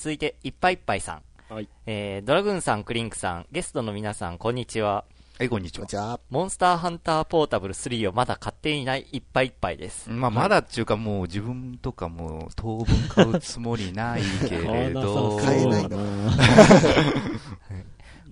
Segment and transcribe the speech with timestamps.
[0.00, 1.52] 続いて、いっぱいいっぱいさん。
[1.52, 1.68] はい。
[1.84, 5.04] えー、ドラグーンさん、クリンクさん、ゲストの皆さん、こんにちは。
[5.38, 5.86] はい、こんにちは。
[5.86, 10.08] じゃあ、モンスターハンターポータブル3をまだ買っていないいっぱいいっぱいです。
[10.08, 15.36] まあ、まだっていうかもう自分とかも当分買うつもりないけれど。
[15.36, 15.98] 買えないな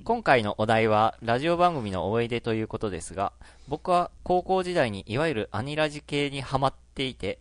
[0.04, 3.35] 今回のお題は、ラジオ番組の思い出ということですが、
[3.68, 7.39] 僕は高校時代にいわゆるアニラジ系にハマっていて、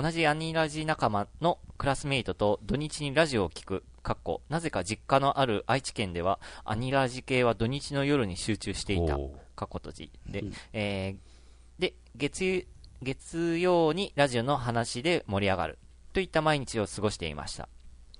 [0.00, 9.16] 同じアニラジ仲間のクラスメイトと土日にラジオを聞く、かっこ、なぜか実家のある愛知県では、アニラジ系は土日の夜に集中していた
[9.56, 10.12] かっこ閉じ。
[10.24, 12.68] で、うんえーで、月、
[13.02, 15.78] 月曜にラジオの話で盛り上がる、
[16.12, 17.68] といった毎日を過ごしていました。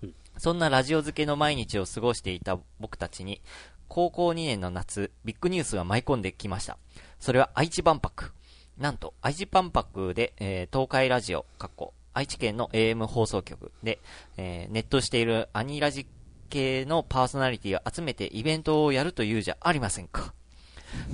[0.03, 3.41] うんそんなラジオ漬けの毎日を過ごしていた僕たちに、
[3.87, 6.77] 高校2年の夏、ビッグニュースが舞い込んできました。
[7.21, 8.33] それは愛知万博。
[8.79, 13.99] なんと、愛知万博で、えー東海ラジオ、かっこ、愛知県の AM 放送局で、
[14.37, 16.07] えーネットしているアニラジ
[16.49, 20.33] 系のパーソナリティを集めてイベントをやるというじゃありませんか。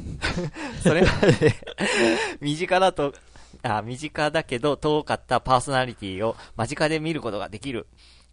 [0.83, 1.55] それまで、
[2.41, 3.14] 身近だと、
[3.62, 7.86] あ、身近だけど遠かったパーソナリティを間近で見ることができる。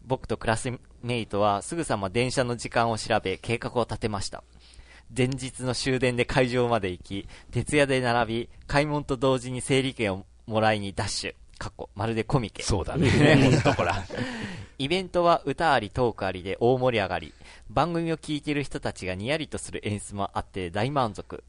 [0.03, 0.71] 僕とクラス
[1.03, 4.43] メイトはすぐさま電車の時間を調べ計画を立てました。
[5.15, 11.33] 前日の終電で会場まで行き、徹夜で並び、開門と同時に整理券をもらいにダッシュ。
[11.57, 12.63] かっこ、まるでコミケ。
[12.63, 13.09] そうだね。
[13.51, 14.03] ほんとほら。
[14.79, 17.33] イベントは歌ありトークありで大盛り上がり、
[17.69, 21.43] 番組を聞いている人たちがにやりとする演出もあって大満足。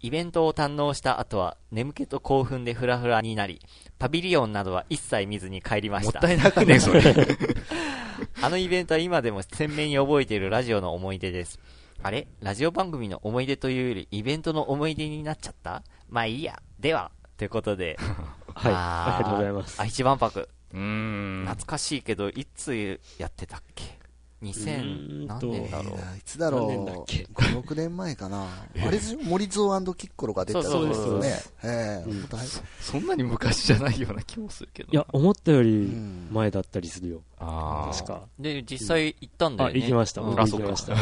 [0.00, 3.60] イベントを堪能した後は眠気と興奮でフラフラになり、
[3.98, 6.04] パビリオンなどは一切見ずに帰りまし。
[6.04, 7.02] もったたいなくね、それ。
[8.42, 11.58] あのイベントは今でも鮮明に覚えているラジオの思い出です。
[12.02, 12.28] あれ？
[12.40, 15.82] ラジオ番組の思い出というよりイベントの思い出になっちゃった？
[16.08, 16.60] まあいいや。
[16.78, 17.96] では、ということで。
[18.54, 18.72] はい。
[18.74, 19.80] ありがとうございます。
[19.80, 20.48] 愛知万博。
[20.72, 21.44] うーん。
[21.46, 23.84] 懐かしいけど、いつやってたっけ？
[24.42, 25.94] うー ?2000 んと何年だろう？
[26.18, 26.60] いつだろう？
[26.68, 28.44] 何年だっけ？5、6年前かな。
[28.44, 31.28] あれですよ、森蔵キッコロが出たそうですよね。
[31.64, 31.85] ええうん本当はい
[32.80, 34.90] そんなに昔じゃないような気もするけど。
[34.92, 37.20] いや、、思ったようりん前だったりするよ。
[37.38, 37.94] ああ。
[37.94, 38.22] 確か。
[38.38, 39.80] で、実際行ったんだよあ、ね。
[39.80, 40.22] 行きました。
[40.22, 40.94] 行きました。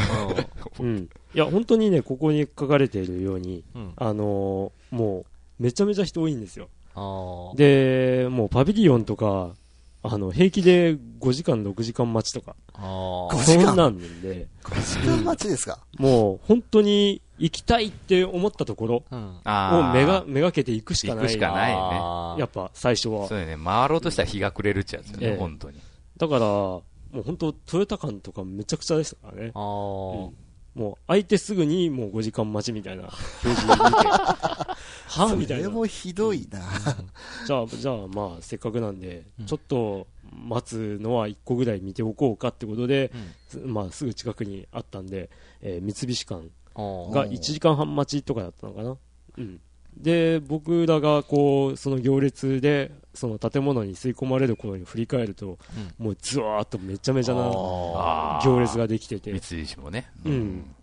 [0.79, 1.09] うん。
[1.33, 3.93] いや、本当にね、ここに書かれているように、うん。
[3.95, 5.19] あのーも
[5.59, 6.69] う、めちゃめちゃ人多いんですよ。
[6.95, 9.51] あーで、もうパビリオンとか、
[10.11, 13.43] あの、平気で5時間、6時間待ちとか、あ5ー。
[13.43, 13.65] 時間？
[13.67, 15.79] そんなんで、5時間待ちですか？
[15.97, 19.37] もう、本当に行きたいって思ったところうん。
[19.43, 21.23] あをめが、めがけて行くしかない。
[21.23, 21.71] 行くしかない
[22.35, 23.39] ねやっぱ、最初はそう。
[23.39, 23.57] ね。
[23.63, 25.79] 回ろうとしたら日が暮れるっちゃうやつよね、ええ本当に。
[26.17, 26.83] だから、も
[27.13, 29.51] う本当、トヨタ感とかめちゃくちゃでしたからね。
[29.53, 30.29] あー。
[30.75, 34.07] もう、空いてすぐにもう5時間待ちみたいな表示を見て、
[35.07, 35.63] はみたいな。
[35.63, 36.59] それもひどいな。
[37.47, 40.07] じゃあ、じゃあ、まあ、せっかくなんでうん、ちょっと
[40.47, 43.33] 待つのは1個ぐらい見ておこうかってことで、うん。
[43.47, 45.29] すまあ、すぐ近くにあったんで、
[45.61, 48.97] えー三菱館が1時間半待ちとかだったのかな。
[49.37, 49.61] うん。
[49.97, 55.57] で、僕らがこう、その行列で、その建物に吸い込まれる頃に振り返ると、
[55.97, 60.09] もうずわーっとめちゃめちゃな行列ができてて、三菱もね。
[60.25, 60.75] うん。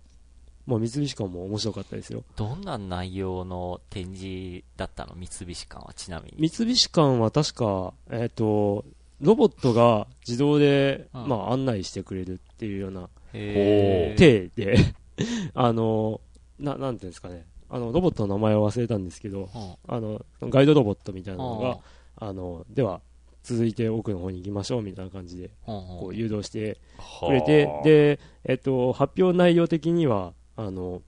[0.66, 2.22] まあ、三菱館も面白かったですよ。
[2.36, 5.14] どんな内容の展示だったの？
[5.16, 6.48] 三菱館はちなみに。
[6.50, 8.84] 三菱館は確か、えっ、と、
[9.20, 14.76] ロボットが自動で、うんまあ、案内してくれるっていうような体で、
[15.54, 16.20] あの、
[16.58, 17.46] な、なんていうんですかね。
[17.68, 21.78] あの、ロボットの名前を忘れたんですけど、うんあの、ガイドロボットみたいなのうんが、
[22.22, 23.00] あの、では、
[23.42, 25.52] 続いて奥の方に行きましょうみたいな感じで、うん
[25.98, 31.02] こう誘導してはあくれて、で、えっと、発表内容的には、あの、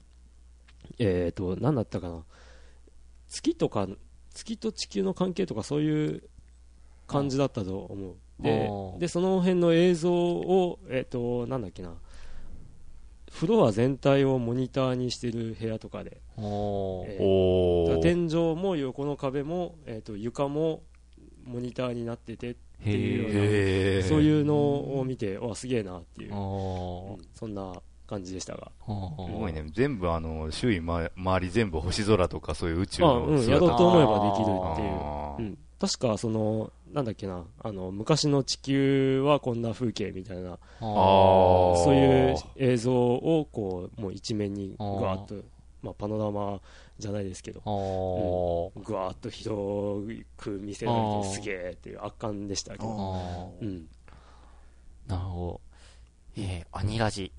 [0.99, 2.23] えっと、何だったかな。
[3.29, 3.87] 月とか、
[4.33, 6.23] 月と地球の関係とかそういう
[7.07, 8.15] 感じだったと思う。
[8.41, 11.93] でで、その辺の映像を、えっと、なんだっけな。
[13.31, 18.01] フロア全体をモニターにしてる部屋とかで、えおー。
[18.01, 20.83] 天井も横の壁も、えっと、床も
[21.45, 26.37] モニターになっててっていうようなそういうのを見て、わ、すげえなっていう、うん
[27.33, 27.73] そんな
[28.07, 28.71] 感じでしたが。
[28.85, 28.91] す
[29.31, 29.65] ごいね。
[29.73, 33.59] 全部あの、周囲、ま、周り全部星空とかそういう宇宙あ、のうん、や姿。
[33.61, 35.49] ろうと思えばできるっていう。
[35.49, 45.35] うん、確か、その、なんだっけな、あの、昔の地球はこんな風景みたいな、そういう映像を、こう、もう一面にぐわっと、
[45.81, 46.61] まあ、パノラマ
[46.97, 50.05] じゃないですけど、ぐわっと広
[50.37, 53.87] く見せられて、すげえっていう圧巻でしたけど、うん。
[55.07, 56.41] なるほど。
[56.41, 57.31] えー、アニラジ。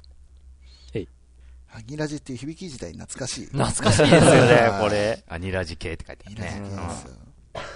[1.77, 3.47] ハギラジっていう響き自体懐かしい。
[3.47, 5.23] 懐かしいですよね、これ。
[5.29, 6.63] アニラジ系って書いてあるね。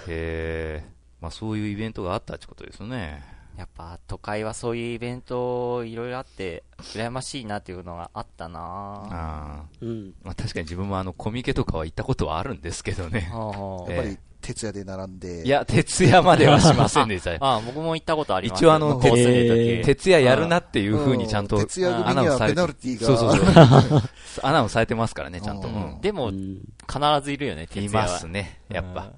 [0.07, 0.83] へえ。
[1.19, 3.23] まあそういうイベントがあったってことですね。
[3.57, 9.65] やっぱ都会はそういうイベントいろいろあって、羨ましいなっていうのがあったなああ。
[9.81, 10.13] うん。
[10.23, 13.29] まあ確かに自分もあの、コミケとかは行ったことはあるんですけどね。
[13.33, 15.45] あえやっぱり、徹夜で並んで。
[15.45, 17.37] いや、徹夜まではしませんでした。
[17.39, 18.59] あ、僕も行ったことあります。
[18.59, 23.07] 一応あの徹夜やるなっていう風にちゃんと、う徹夜組にはペナルティーが。
[23.07, 24.01] そうそうそう。
[24.43, 25.67] アナウンスされてますからね、ちゃんと。
[25.67, 26.01] ううんん。
[26.01, 26.59] でも、うん。
[26.91, 28.03] 必ずいるよね、徹い夜は。
[28.03, 29.11] ますね、やっぱ。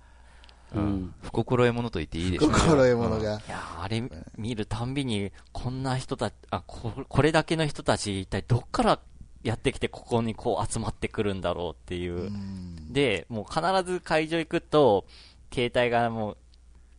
[0.74, 1.14] ううんん。
[1.22, 2.58] 不心得者と言っていいでしょうね。
[2.60, 3.24] 心得物が。
[3.24, 4.04] いやーあれ
[4.38, 9.00] 見るたんびに、こんな人たち、あ、ここれだけの人たち、一体どっから
[9.44, 12.16] やってきてここにこう集まってくるんだろうっていう。
[12.16, 13.62] うんで、もう必
[13.92, 15.06] ず会場行くと、
[15.54, 16.38] 携帯がもう、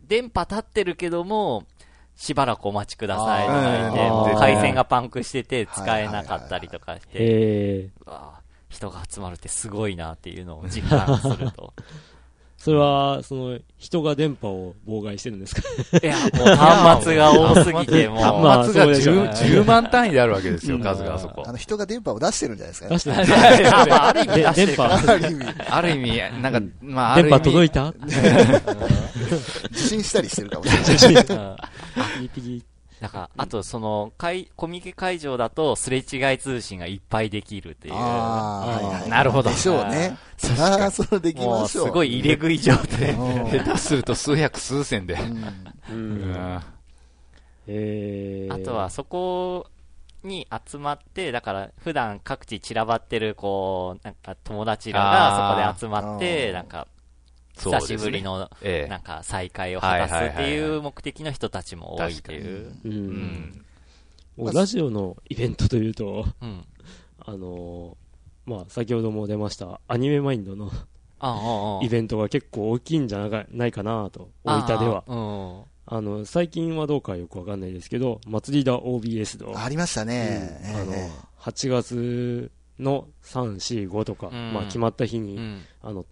[0.06, 1.66] 電波立ってるけども、
[2.16, 7.90] しばらくお待ちくださいとか言って、回線がパンクしてて使えなかったりとかして、
[8.68, 11.72] 人が集まるってすごいなっていうのを実感すると。
[12.64, 15.62] それは、その、人が電波を妨害してるんですか？
[16.02, 19.30] いや、もう端末が多すぎて、もう、まあ端末がそうでしょう 10, ね
[19.60, 20.82] 10万単位であるわけですよ、うん。
[20.82, 21.44] 数があそこ。
[21.46, 21.52] あ。
[21.52, 22.94] の人が電波を出してるんじゃないですかね。
[22.94, 22.98] 出。
[23.00, 23.26] してない。
[23.90, 24.54] ある意味。
[24.54, 27.38] 電波、ある意味、ある意味、なんか、まあ、あ電る意味。
[27.38, 27.88] 波届いた？
[29.70, 32.62] 受信したりしてるかもしれない。
[33.06, 37.94] うんから、あと、その、会、コミケ会場だと、すれ違い通信がいっぱいできるっていう。
[37.94, 39.08] ああ、はいはい。
[39.08, 40.16] なるほどでしょうね。
[40.36, 41.86] そりゃ、そうできましょう。
[41.86, 43.10] すごい入れ食い状態。
[43.12, 45.16] うん下手すると数百数千で。
[45.16, 46.62] あ
[48.58, 49.66] とは、そこ
[50.22, 56.88] に集まって、だから、普段各地散らばってる、こう、なんか友達らがそこで集まって、なんか、
[57.56, 62.68] 久しぶりの、えなんか、再会を果たすってはいうはい目的の人たちも多いっていう。
[62.68, 62.76] う。
[62.84, 62.88] え。
[62.88, 63.64] うんん。
[64.36, 66.64] もうラジオのイベントというと、うん。
[67.20, 70.70] あのーまあ、先ほども出ました、アニメマインドの
[71.18, 71.84] ああ、ああ。
[71.84, 75.04] イベントが結構大きいんじゃなかないかなと、大分では。
[75.06, 75.14] ああ。
[75.14, 75.62] うん。
[75.86, 80.60] あの、最近はどうかよくわかんないですけど、祭りだ OBS の、ありましたね。
[80.74, 85.62] あのええ、8月の3、4、5とか、うんまあ決まった日に、うん。
[85.82, 86.04] あの、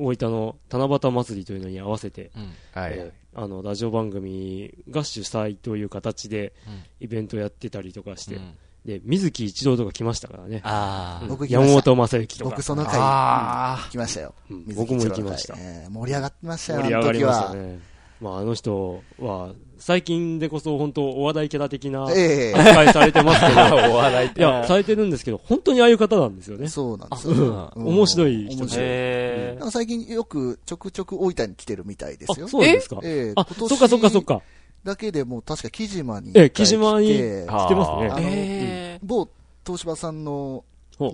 [0.00, 2.52] 大分の七夕祭りというのに合わせて、うん。
[2.72, 2.92] はい。
[2.94, 8.54] えーあの、ラジオ番組が主催という形でうんイベントやってたりとかして、うん
[8.84, 10.62] で、水木一郎とか来ましたからね。
[10.64, 11.26] ああ。
[11.28, 12.62] 僕行きました山本正幸とか僕。
[12.62, 14.34] その回、あ来ましたよ。
[14.74, 15.54] 僕も行きました。
[15.58, 17.80] ええ盛り上がってましたよ、盛り上がりましたね。
[18.20, 23.88] まあ、あの人は、最近でこそ本当お笑いキャラ的な扱いされてますけど、あ。
[23.90, 24.30] お笑い。
[24.38, 26.68] いや、されてるんですけど、本当にああいう方なんですよえね。
[26.68, 27.72] そうなんですよ。
[27.74, 28.86] うん面白い人面白い。
[28.86, 32.48] へなんか最近よくちょくちょく大分に来てるみたいですよあ、。
[32.48, 34.42] そうなんですかええあ、今年そっかそっかそっか。
[34.84, 36.32] だけでもう確か木島に。
[36.34, 37.74] ええ、木島に来ててますね
[38.10, 38.20] あ。
[38.20, 38.98] のえ。
[39.02, 39.28] 某
[39.64, 40.64] 東芝さんの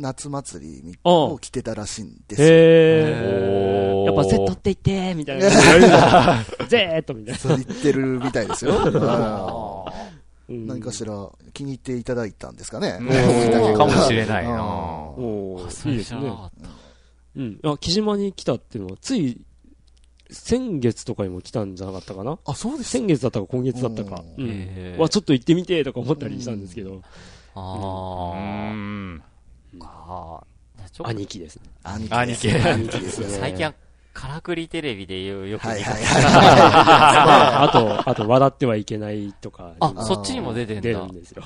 [0.00, 2.48] 夏祭りにああも来てたらしいんですよ。
[2.48, 4.04] へ。
[4.06, 5.50] やっぱセットっていってみたいな。
[6.68, 7.38] ゼーッとみたいな。
[7.38, 8.72] そう言ってるみたいですよ。
[10.48, 12.98] 何かしら気に入っていただいたんですかね。
[13.76, 16.32] かもしれないなうんおあ、そーいいですね。
[17.36, 17.60] うん。
[17.64, 19.40] あ、木島に来たっていうのは、つい、
[20.30, 22.38] 先月とかにも来たんじゃなかったかな？
[22.44, 24.24] あ、そうです先月だったか今月だったか。
[24.38, 27.02] ううんへーわ、ちょっと行ってみてとか思ったりしたんですけど、う
[27.54, 29.22] あん。
[29.22, 29.35] あ。
[29.82, 30.46] ああ。
[30.90, 31.62] ちょっと兄貴ですね。
[31.82, 33.34] 兄兄貴 兄貴ですよね。
[33.34, 33.74] 最近は、
[34.14, 40.80] からくりテレビでよよく見かけはいはい まあ、 あと、あと、笑ってはいけないとか、あ、そっちにも出てんだ。
[40.82, 41.42] 出るんですよ。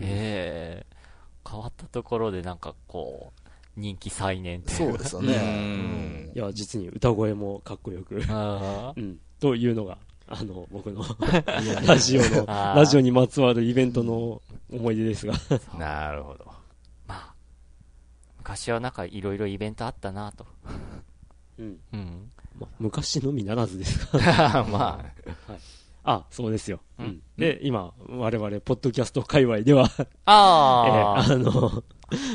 [0.00, 0.96] ええ
[1.48, 3.40] 変わったところでなんかこう、
[3.76, 5.34] 人気再燃っていそうですよね。
[5.34, 9.18] うんいや、実に歌声もかっこよく、あうん。
[9.38, 9.98] というのが、
[10.28, 11.04] あの、僕の
[11.86, 14.40] ラジオの、ラジオにまつわるイベントの
[14.72, 15.34] 思い出ですが。
[15.78, 16.45] なるほど。
[18.46, 20.46] まあ、昔はなんかいろいろイベントあったなと。
[21.58, 21.78] うん。
[21.92, 22.30] うん。
[22.60, 24.64] ま昔のみならずですが。
[24.70, 25.04] ま
[26.04, 26.80] あ、そうですよ。
[26.98, 27.22] ううんん。
[27.36, 31.82] で、今、我々、ポッドキャスト界隈では、 えーああの、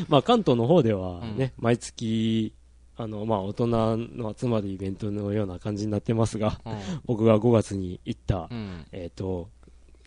[0.10, 2.54] まあ、関東の方ではね、う毎月、
[2.98, 6.78] あの、まあ、大人の集まるイベントのような感じになってますが、あ。
[7.06, 8.86] 僕が5月に行った、うん。
[8.92, 9.50] えっ、と、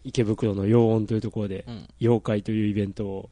[0.05, 1.89] 池袋の陽音というところでう、ん。
[2.01, 3.31] 妖怪というイベントを、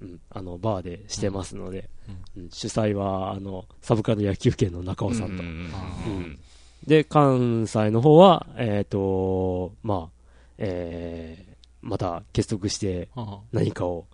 [0.00, 0.08] うん。
[0.08, 1.90] うん、あの、バーでしてますので、
[2.36, 5.08] うんうん主催は、あの、サブカル野球圏の中あ。
[5.08, 5.42] 尾さんと。
[5.42, 5.48] うん
[6.06, 6.38] うん
[6.86, 10.14] で、関西の方は、えっ、と、まあ、
[10.58, 14.06] えー、また結束してあ何かを、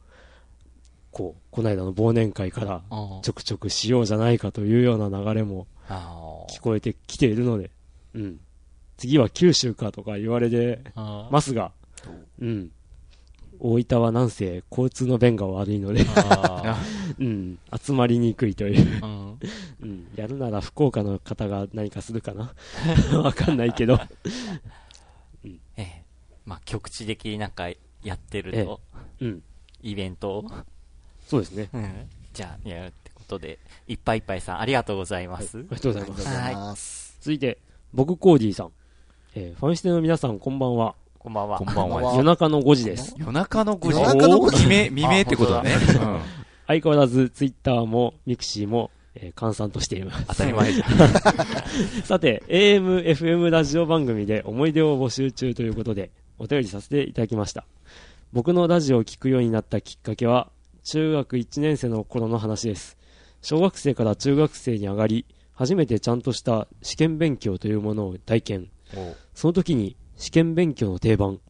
[1.10, 3.20] こう、この間の忘年会からあ。
[3.22, 7.70] ちょくちょくしようじゃないかというような流れもあ聞こえてきているので、
[8.14, 8.40] うん。
[8.96, 11.28] 次は九州かとか言われてあ。
[11.32, 11.72] ますが、
[12.40, 12.70] うん。
[13.60, 16.82] 大分はなんせ交通の便が悪いので、あ
[17.20, 19.06] うん、集まりにくいという、あ。
[19.06, 19.38] うん。
[19.82, 22.54] うん、やるなら福岡の方が何かするかな
[23.18, 23.98] わかんないけど、
[25.44, 26.04] ええ。
[26.44, 27.68] まあ、局地的になんか
[28.02, 28.80] やってるえと、
[29.20, 29.42] うん。
[29.82, 30.50] イベントを、
[31.26, 31.68] そうですね。
[31.72, 35.56] うんじゃあ、やるってことで、いっぱいいっぱいさん、ありがとうございます。
[35.56, 37.16] はいありがとうございます。
[37.20, 37.58] 続いて、
[37.92, 38.72] 僕コーディーさん。
[39.34, 40.94] えーファミステの皆さん、こんばんは。
[41.22, 41.58] こんばんは。
[41.58, 42.14] こんばんは。
[42.14, 43.14] 夜中の5時です。
[43.18, 44.00] 夜中の5時。
[44.00, 45.74] 夜中の5時未明、未明ってことだね。
[46.02, 46.20] うん
[46.66, 50.24] 相変わらず、ツイッターも、ミクシーも、えー閑散としています。
[50.28, 50.88] 当たり前じゃん。
[52.06, 57.66] さて、AM、FM ラジオ番組で思い出を募集中ということで、お便りさせていただきました。
[58.32, 60.50] 僕のラジオを聞くようになったきっかけは、
[60.84, 62.96] 中学1年生の頃の話です。
[63.42, 68.68] 小学生から中学生に上がり、初めてちゃんとした試験勉強というものを体験。
[69.34, 71.40] その時に試験勉強の定番、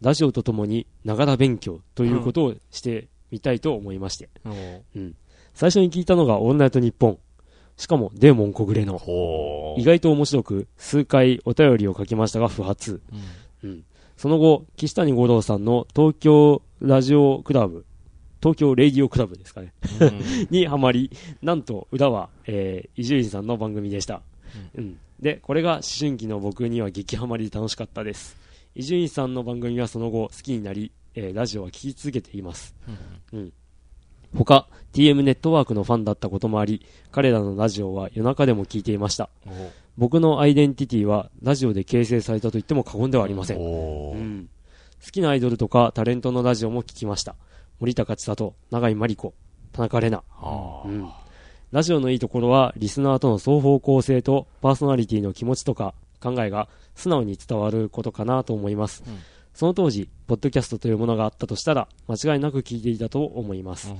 [0.00, 4.30] ラジオとともにながら勉強ということをしてみたいと思いまして。
[4.44, 5.16] おーうん。
[5.54, 7.18] 最初に聞いたのがオールナイトニッポン。
[7.76, 8.96] しかもデーモン小暮の。
[8.96, 13.02] ほ意外と面白く、数回お便りを書きましたが不発。
[13.64, 13.84] うん。
[14.16, 17.84] その後、岸谷五郎さんの東京ラジオクラブ、
[18.40, 19.74] 東京レイディオクラブですかね。
[19.98, 21.10] うん にハマり、
[21.42, 24.22] なんと裏は、えー、伊集院さんの番組でした。
[24.76, 24.98] うん。
[25.22, 28.36] で、これが思春期の僕には激ハマりで楽しかったです。
[28.74, 32.74] 伊集院さんの番組はその後好きになり、えーラジオは聞き続けています。
[33.32, 33.52] うん。
[34.36, 39.30] 他、TM ネットワークのファンだったこともあり、彼らのラジオは夜中でも聞いていました。
[39.96, 43.58] 僕のアイデンティティはラジオで形成されたと言っても過言ではありません。
[43.58, 44.48] うん、
[45.04, 47.36] 好きなアイドルとかタレントのラジオも聞きました。
[47.78, 49.34] 森高千里、永井真理子、
[49.70, 50.24] 田中玲奈。
[50.84, 51.21] うん
[51.72, 59.02] ラジオのいいところは、リスナーとの双方向性とパーソナリティの気持ちとか考えが素直に伝わることかなと思います。
[59.06, 59.18] うん
[59.54, 63.90] その当時、ポッドキャストというものがあったとしたら、間違いなく聞いていたと思います。
[63.90, 63.98] うん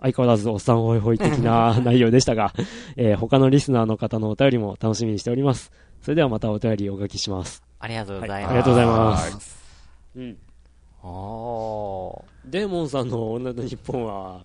[0.00, 2.52] 相変わらずおっさんホイホイ的な 内容でしたが、
[2.96, 5.72] えー他のリスナーの方のお便りも楽しみにしております。
[6.02, 7.62] それではまたお便りお書きします。
[7.78, 8.50] ありがとうございます。
[8.50, 9.62] ありがとうございます。
[10.16, 10.36] うん。
[11.02, 14.44] おーデーモンさんの女の日本は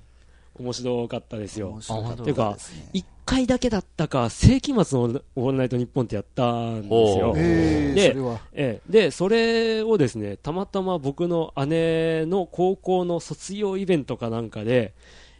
[0.59, 1.77] 面白かったですよ。
[1.79, 2.89] ったてかですね。
[2.93, 7.33] 一回だけだったか、世紀末のオールナイトニッポンってやったんですよ。
[7.33, 8.15] で
[8.53, 14.93] え、で、それをですね、たまたま僕の姉の高校の卒業イベントかなんかで、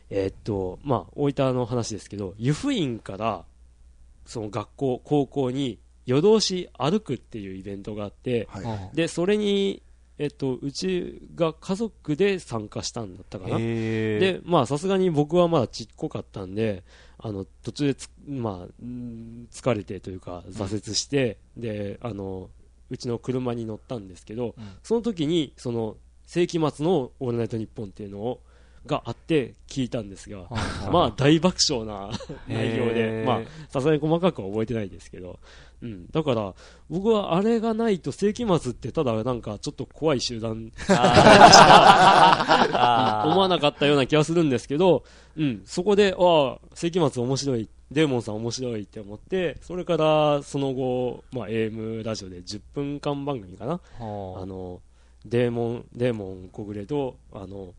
[0.09, 3.43] えーっと、まあ、大分の話ですけど、湯布院から、
[4.25, 8.95] その学校、高校に夜通し歩くっていうイベントがあって、はい。
[8.95, 9.81] で、それに、
[10.19, 13.57] えっと、うちが家族で参加したんだったかな。
[13.57, 16.83] で、まあ、さすがに僕はまだちっこかったんで、
[17.17, 22.49] あの、途中でつ、まあ、うん疲れてというか、挫折して、で、あの、
[22.89, 24.67] うちの車に乗ったんですけど、うん。
[24.83, 25.95] その時に、その、
[26.25, 28.41] 世紀末のオールナイトニッポンっていうのを、
[28.85, 30.47] があって聞いたんですが、
[30.91, 32.09] まあ、大爆笑な
[32.47, 33.25] 内容へで、ー。
[33.25, 35.39] まあ、さすがに細かくは覚えてないですけど、
[35.81, 36.07] うん。
[36.12, 36.53] だから、
[36.89, 40.62] 僕はあれがないと世紀末ってただなんかちょっと怖い集団 思
[43.39, 45.03] わなかったような気がするんですけど、
[45.38, 54.81] うん、そこで、ああ、世紀末面白い、デーモンさん面白いって思って、それからその後、まあ、AM ラジオで10分間番組かな、ほうあの、
[55.25, 57.74] デーモン、デーモン小暮と、あの、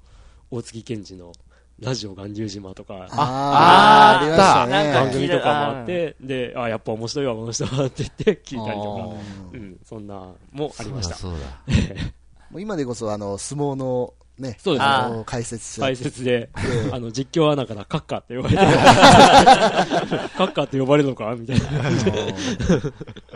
[0.51, 1.33] 大月健二の
[1.81, 9.17] ラジオ巌流島とか、あー、ありました番組とかもあって、で、あ、やっぱ面白いわ、この人はって言って聞いたりとか、
[9.53, 11.15] うん、そんなもありました。
[11.15, 12.05] そうだそうだ。
[12.51, 15.23] もう今でこそ、あの、相撲のね、そうですね。
[15.27, 15.81] 解説者。
[15.83, 16.91] 解説で、ええ。
[16.93, 18.63] あの、実況アナからカッカって呼ばれて、
[20.37, 21.35] カッカって呼ばれるのか？
[21.37, 21.67] みたいな。
[21.67, 22.91] だか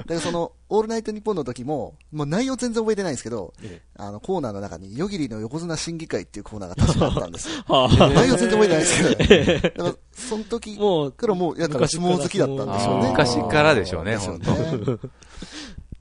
[0.08, 7.64] らその、オールナイトニッポンの時も、もう内容全然覚えてないんですけど、えあの、コーナーの中に、夜霧の横綱審議会っていうコーナーが確かあったんですよ。
[7.68, 13.08] は内容全然覚えてないですけど、だから、その時あ、もう、からもう、やから相撲好きだったんでしょうね。
[13.11, 14.44] 昔からでしょうね、本ね。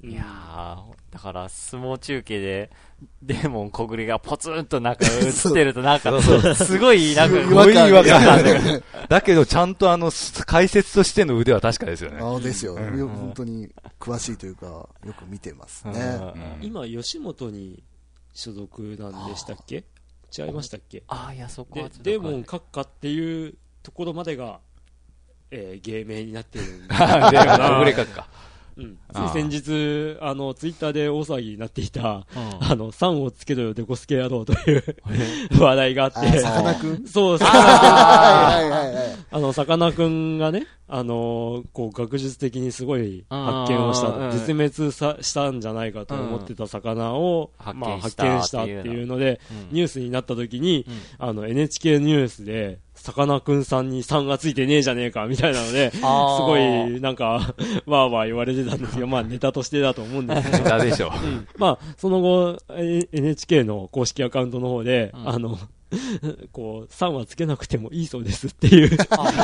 [0.03, 0.07] 当。
[0.07, 2.71] いやー、だから、相撲中継で、
[3.21, 6.11] デーモン小暮がポツンとなんか映ってるとなんか、
[6.55, 8.83] すごい、なんか、 違和感違和感だけど。
[9.07, 10.11] だけど、ちゃんとあの、
[10.47, 12.17] 解説としての腕は確かですよね。
[12.19, 12.73] ああ、ですよ。
[12.73, 15.93] う本当に詳しいというか、よく見てますね。
[15.99, 16.65] うん。
[16.65, 17.83] 今、吉本に
[18.33, 19.83] 所属なんでしたっけ？
[20.35, 21.03] 違いましたっけ？
[21.09, 23.53] あー、いや、そこではデーモン閣下っていう
[23.83, 24.61] ところまでが、
[25.51, 28.27] えー芸名になっているんで、で、小暮かか。
[29.33, 32.01] 先日、あの、ツイッターで大騒ぎになっていた、
[32.35, 32.63] うん。
[32.71, 34.83] あの、3をつけろよ、デコスケ野郎という
[35.59, 39.15] 話題があっあ、て、さかなクンそう、さはいはいはいはい。
[39.31, 44.13] あの、さかなクンがね、あのーこう、学術的にすごい発見をしうん。
[44.13, 49.39] た、絶滅さしたんじゃないかと思ってた魚を、発見まあ、発した見したっていうので、
[49.69, 49.75] うん。
[49.75, 51.25] ニュースになった時に、うん。
[51.27, 57.53] あの、NHK ニュースで、さかなクンさんに3がついてねえじゃねえか、みたいなので、すごい、なんか、
[57.85, 61.11] わーわー言われてたんですけど、まあネタとしてだと思うんですけど、だでしょ。
[61.57, 65.29] まあ、その後、え NHK の公式アカウントの方で、うん。
[65.29, 65.59] あの、
[66.53, 68.97] こう、3はつけなくてもいいそうですっていう、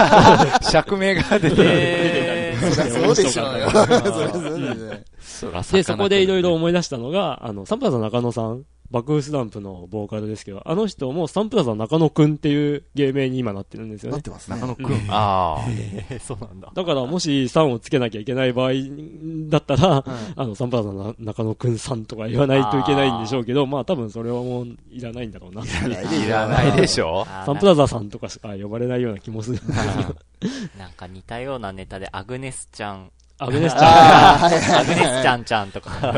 [0.64, 2.72] 釈明が出て、えー。
[2.72, 3.70] そりゃそうでしょうよ。
[3.72, 14.22] そりゃそうでそらで、そこでいろいろ魚思い出したのが、あの、サンプラザ中野さん、バックスダンプのボーカルですけど、あの人もサンプラザ中野くんっていう芸名に今なってるんですよねなっ。
[14.22, 14.56] てますね。
[14.56, 14.96] 中野くん。
[15.10, 15.66] ああ。
[15.70, 16.72] えー そうなんだ。
[16.74, 18.72] だから、もし3をつけなきゃいけない場合
[19.50, 20.04] だったら、
[20.36, 25.62] あの、サンプラザな中野くんさんとか言わないといけないんでしょうけど、まあ多分それはもういらないんだろうな。
[25.64, 30.16] いらないでしょ サンプラザさんとかしか呼ばれないような気もするんですけど。
[30.80, 36.14] なんか似たようなネタでアグネスちゃん、アグネスちゃああ、はいはいアグネスちゃんちゃんとか、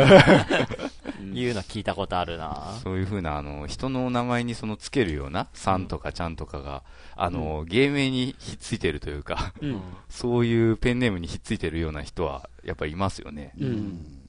[1.21, 6.83] いうの聞いたことあるなそういうふうな、あの、人の名前にそのつけるような、さんとかちゃんとかが、
[7.15, 9.65] あの、芸名にひっついてるというか、ん。
[9.65, 9.81] うん。
[10.09, 13.53] そういうペンネームにひっついてるような人は、やっぱりいますよね。
[13.59, 14.21] うん。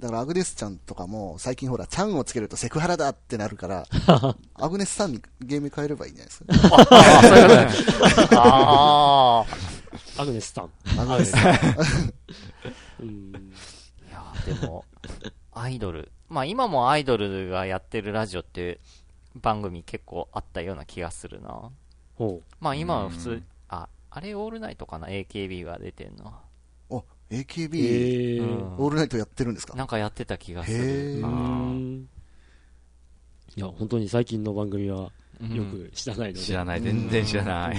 [0.00, 3.86] だからアグネスちゃんとかも、最近ほら、ちゃんをつけるとセクハラだってなるから、
[4.54, 8.36] アグネスさんにゲーム変えればいいんじゃないですか。
[8.42, 9.46] あ
[10.16, 10.22] あ。
[10.22, 10.70] アグネスさん。
[11.00, 11.54] アグネスさん。
[13.00, 13.32] うん。
[13.34, 14.84] いやーでも、
[15.54, 16.10] アイドル。
[16.28, 18.80] まあ今もアイドルがやってるラジオって
[19.36, 21.70] 番組結構あったような気がするな。
[22.16, 26.32] ほまあ今は普通うん、あ、あれオールナイトかな ?AKB が出てんの。
[26.88, 27.04] お、う。
[27.30, 28.42] AKB、えー。
[28.42, 29.74] うんオールナイトやってるんですか？
[29.76, 31.20] なんかやってた気がする。
[33.56, 36.40] いや、本当に最近の番組はうんよく知らないので。
[36.44, 37.76] 知らない、全然知らない。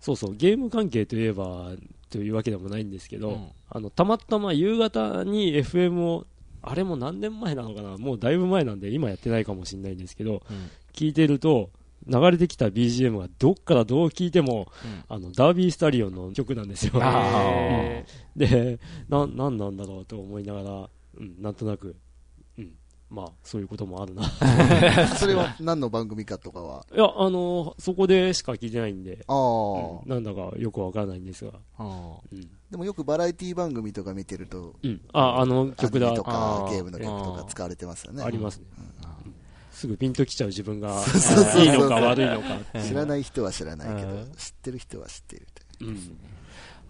[0.00, 1.70] そうそう、ゲーム関係といえば、
[2.14, 3.48] というわけでもないんですけど、うん。
[3.68, 6.26] あの、たまたま夕方に FM を、
[6.62, 7.98] あれも何年前なのかな？
[7.98, 10.70] もうだいぶ前なんで今やってないかもしれないんですけど、うん。
[10.92, 11.70] 聞いてると、
[12.06, 15.16] 流れてきた BGM がどっからどう聞いても、うん。
[15.16, 16.92] あの、ダービースタリオンの曲なんですよ。
[18.36, 18.78] で、
[19.08, 21.94] な、なんなんだろうと思いながら、うん、なんとなく、うん、
[23.14, 24.24] まあ、そういうこともあるな。
[24.24, 24.28] い
[25.16, 26.84] それは何の番組かとかは？
[26.94, 32.50] や、あの、そこでしか聞いてないんで、ああ、うんなんだかよくわからないんですが、ーうん。
[32.70, 35.00] でもよくバラエティ番組とか見てると、うん。
[35.12, 38.22] あ、あの曲だアニメとかあーゲームの曲とか使われてますよね。
[38.22, 38.64] ありますね。
[39.70, 42.80] すぐピンときちゃう自分が、そうそうそういいのか悪いのか。
[42.80, 45.46] 知らない人は知らないけどうん、知ってる人は知っている
[45.78, 45.90] という。
[45.90, 46.18] うん。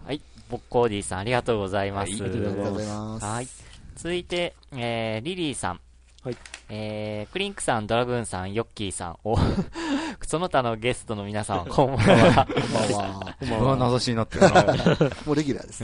[0.05, 0.21] はい。
[0.49, 2.11] ボッコーディさんありがとうございます。
[2.11, 3.25] はいありがとうありがとうございます。
[3.25, 3.47] はい。
[3.95, 5.79] 続いて、えー、リリーさん。
[6.25, 6.37] はい。
[6.69, 9.37] えー、クリンクさん、ドラグーンさん、ヨッキーさん、お、
[10.25, 12.47] その他のゲストの皆さん、 こんばんは。
[12.47, 13.35] こんばんは。
[13.39, 13.77] こんばんうわ、は。
[13.77, 14.63] 名指しになってるな。
[15.23, 15.83] もうレギュラーです。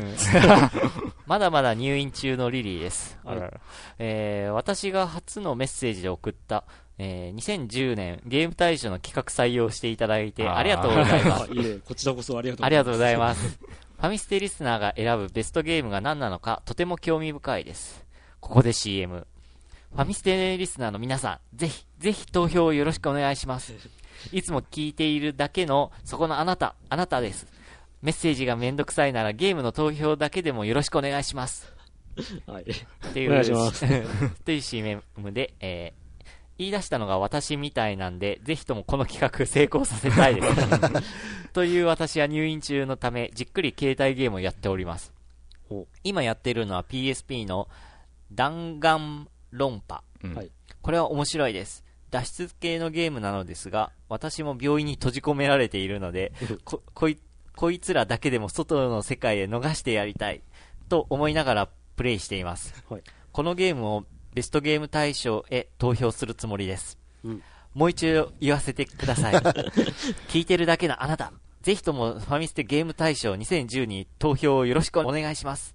[1.28, 3.20] まだまだ入院中のリリーです。
[3.24, 3.52] はい
[4.00, 6.64] えー、私が初のメッセージで送った、
[6.98, 11.54] えー、2010年ゲーム大賞の企画採用していただいてありがとうございますあ。
[11.54, 13.60] いえ、こちらこそありがとうありがとうございます。
[13.60, 18.04] ファミステリスナーが選ぶベストゲームが何なのか、とても興味深いです。
[18.40, 19.28] ここで CM。
[19.94, 23.74] ファミステリスナーの皆さん、ぜひ、ぜひ投票をよろしくお願いします。
[24.32, 27.46] いつも聞いているだけの、そこのあなた、あなたです。
[28.02, 31.72] メッセージがめんどくさいならゲームの投票だけでもよろしくお願いします。
[32.48, 32.64] はい。
[32.64, 33.86] っていう、お願いします
[34.46, 36.02] という CM で、えー
[36.58, 40.56] 言い出したのが私みたいなんで、ぜひともこの企画成功させたいです。
[41.54, 45.12] という私は入院中のため、じっくり携帯ゲームをやっております
[45.68, 45.88] ほ。
[46.04, 47.68] 今やってるのは PSP の
[48.32, 50.04] 弾丸論破。
[50.24, 51.84] うんはいこれは面白いです。
[52.10, 56.34] 脱出系のゲームなのですが、私も病院に閉じ込められているので、
[56.66, 57.20] こ、こい、
[57.56, 60.42] こいつらだけでも外の世界へ逃してやりたい、
[60.90, 62.74] と思いながらプレイしています。
[62.90, 66.98] はいこのゲームをベストゲーム大賞へ投票するつもりです。
[67.24, 69.36] うんもう一度言わせてください。
[70.28, 75.74] 聞いてるだけのあなた、ぜひともファミステゲーム大賞2010に投票をよろしくお願いします。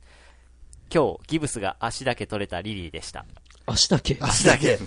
[0.94, 3.24] 今日、ギブスが足だけ取れたリリーでした。
[3.66, 4.78] 足だけ足だけ。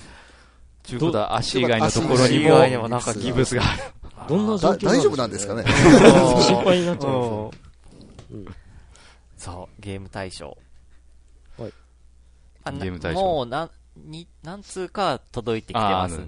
[0.83, 3.83] ちゅうことは足以外のところ足以にも外にもなんかギブスがある。
[4.27, 5.63] どんな状況だ大丈夫なんですかね
[6.43, 7.51] 心配になっちゃうんですよ。
[8.31, 8.55] うん
[9.39, 10.57] そう、ゲーム大賞。
[11.57, 11.73] はい
[12.65, 16.19] あなゲーム大賞もう、なん、に、何通か届いてきてます。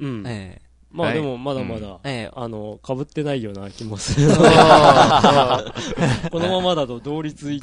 [0.00, 0.24] うん。
[0.26, 2.12] えまあでも、まだまうだ、ええ。
[2.28, 4.28] えあの、被ってないような気もする。
[6.30, 7.60] このままだと同率1位。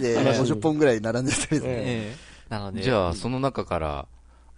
[0.00, 1.66] で、50 本ぐらい並んでたりね。
[1.66, 2.16] ええ。
[2.48, 4.06] なので、じゃあ、その中から、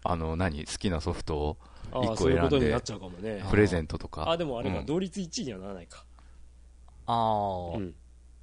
[0.02, 1.56] あの、何好きなソフトを
[1.92, 3.44] ああ、一個そういうこと選んでになっちゃうかもね。
[3.50, 4.30] プレゼントとか。
[4.30, 4.86] あ、でもあれか、うん。
[4.86, 6.04] 同率1位にはならないか。
[7.06, 7.94] ああ、うん。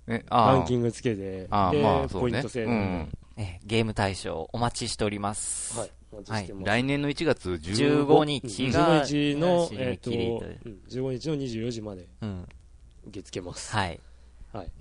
[0.07, 2.31] ね、あランキングつけて、で、あーまあそうね。
[2.31, 5.77] ポイント制度うんえーゲーム大賞お待ちしております。
[5.77, 5.91] はい。
[6.11, 6.65] お待ちしてます。
[6.65, 12.47] 来年の1月15 15日が、15日の、締えっ、と、め切りとうん15日の24時までうん。
[13.07, 13.75] 受け付けます。
[13.75, 13.99] はい。
[14.51, 14.71] はい。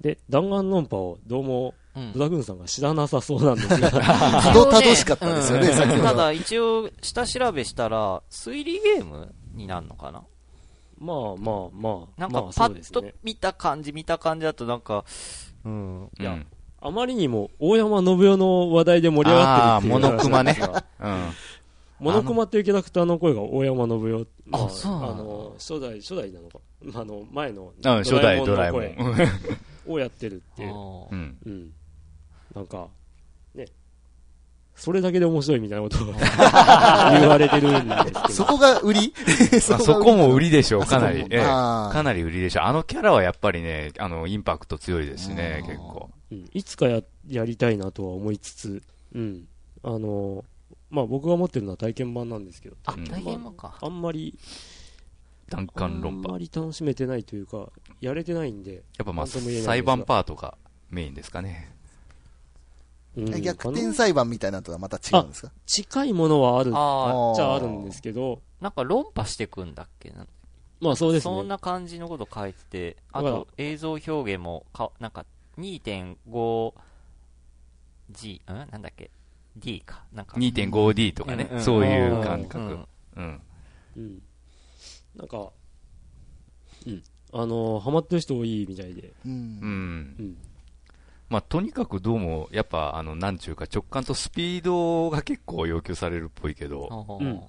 [0.00, 2.18] で、弾丸論破をどうも、うんブ。
[2.18, 3.90] ダグンさんが知らなさそうなんですが、
[4.42, 10.24] たどたどしかったですよね、うん先ほどただ一応、下調べしたら、推理ゲームになるのかな？
[10.98, 13.04] まあまあまあ、なんかまあパッと。
[13.22, 15.04] 見た感じ、見た感じだとなんか、
[15.64, 16.10] うん。
[16.18, 16.46] いやうん
[16.86, 20.56] あまりにも大山信代の話題で盛り上がってるっていうモノクマね
[21.00, 21.30] うん。
[21.98, 24.26] モノクマっていうキャラクターの声が大山信代。
[24.46, 26.58] まあそうあの、初代、初代なのか。
[27.00, 29.14] あの、前のうん初代ドラえものん。
[29.16, 29.26] 声
[29.94, 30.74] をやってるっていう。
[31.10, 31.36] うん。
[31.44, 31.70] うん。
[32.54, 32.86] なんか、
[33.54, 33.64] ね。
[34.76, 36.06] それだけで面白いみたいなことを
[37.18, 38.28] 言われてるんですけど。
[38.30, 39.12] そこが売り？
[39.70, 41.22] まあそこも売りりでしょう、かなり。
[41.30, 42.64] ええかなり売りでしょう。
[42.66, 46.10] あのキャラはやっぱりね、あの、インパクト強いですしね、うん結構。
[46.30, 46.50] うん。
[46.52, 48.82] いつかや、やりたいなとは思いつつ、
[49.14, 49.48] うん。
[49.82, 50.44] あの、
[50.90, 54.02] まあ僕が持ってるのは体験版なんですけど、あ、うん。
[54.02, 54.38] まり、
[55.48, 56.28] 弾あん丸論破。
[56.30, 60.56] まり楽しめてないというか、やれてないんで、やっぱまあ、裁判パートが
[60.90, 61.72] メインですかね。
[63.16, 63.42] うん。
[63.42, 65.52] 逆転裁判みたいなのとはまた違うんですか？
[65.64, 66.70] 近いものはある。
[66.70, 70.26] っあちゃあるんですけど、あ、なんか論破してくんだっけな。
[70.80, 71.34] まあそうですね。
[71.34, 75.24] そんな感じのこと書いてて、あと映像表現もか、なんか
[75.58, 78.68] 2.5G、ん？
[78.70, 79.10] なんだっけ
[79.56, 80.04] ?D か。
[80.12, 80.36] なんか。
[80.36, 82.86] 2.5D とかねうんう、んそういううん感覚うん。
[83.16, 83.42] うん。
[83.96, 84.22] うん。
[85.16, 85.50] なんか、
[86.86, 87.02] うん。
[87.32, 89.26] あの、ハマってる人多いみたいで、う。
[89.26, 89.30] うん。
[89.30, 89.38] うん
[90.26, 90.36] ん。
[91.28, 97.40] まあ、とにかくどうも、やっぱ、あの、なんちゅうか、直感とスピードが結構要求されるっぽいけど、ほうん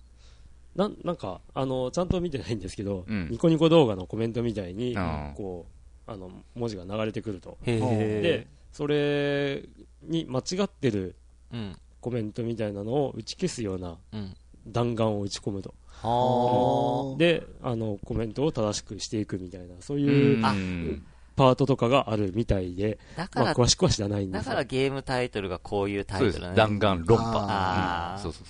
[0.75, 5.71] なん、なんか、あの、ちゃんと見てないんですけど、うんニコニコ動画のコメントみたいにうん、こう、
[6.07, 7.57] あの、文字が流れてくると。
[7.65, 9.63] で、それ
[10.03, 11.15] に間違ってる
[11.53, 11.77] うん。
[11.99, 14.35] コメントみたいなのを打ち消すようなうん。
[14.67, 15.73] 弾丸を打ち込むと。
[15.87, 17.17] はあ。
[17.17, 21.05] で、あの、コメントを正しくしていくみたいな、そういうあうん
[21.37, 26.49] パートとかがあるみたいで、まあ、だから、詳しくは知らないんですがだからゲームタイトルがこういうタイトル。
[26.49, 26.55] ね。
[26.55, 28.19] 弾丸論破。
[28.21, 28.43] そうそう。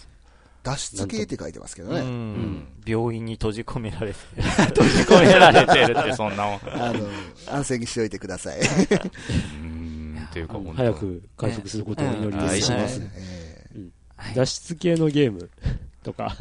[0.67, 2.01] 脱出系って書いてますけどうね。
[2.01, 2.67] ん。
[2.85, 4.43] 病院に閉じ込められてる。
[4.43, 6.59] 閉じ込められてるって、そんなもん。
[6.65, 7.07] あの、
[7.47, 8.59] 安静にしておいてください。
[8.59, 10.27] うん。
[10.29, 13.01] っていうか、早く回復することをお祈りうんします。
[13.15, 15.47] えーはい脱出系のゲーム
[16.03, 16.35] とか、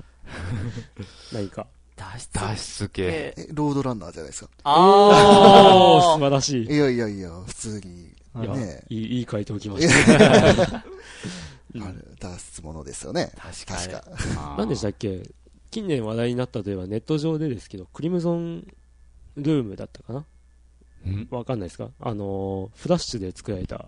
[1.32, 1.66] 何か。
[1.94, 3.34] 脱出脱出系。
[3.52, 4.50] ロードランナーじゃないですか。
[4.64, 6.66] おー、素あ晴らしい。
[6.66, 8.12] いやいやいや、普通に。
[8.42, 10.84] いや、ねいい、いい回答きました。
[11.80, 13.32] 出ものですよね。
[13.36, 13.92] 確かに。
[13.92, 14.54] 確か。
[14.58, 15.22] 何でしたっけ？
[15.70, 18.66] 近年話題になったといえばネット上でですけど、クリムゾン
[19.36, 20.24] ルームだったかな？
[21.06, 21.28] うん？
[21.30, 21.90] わかんないですか？
[22.00, 23.86] あのー、フラッシュで作られた。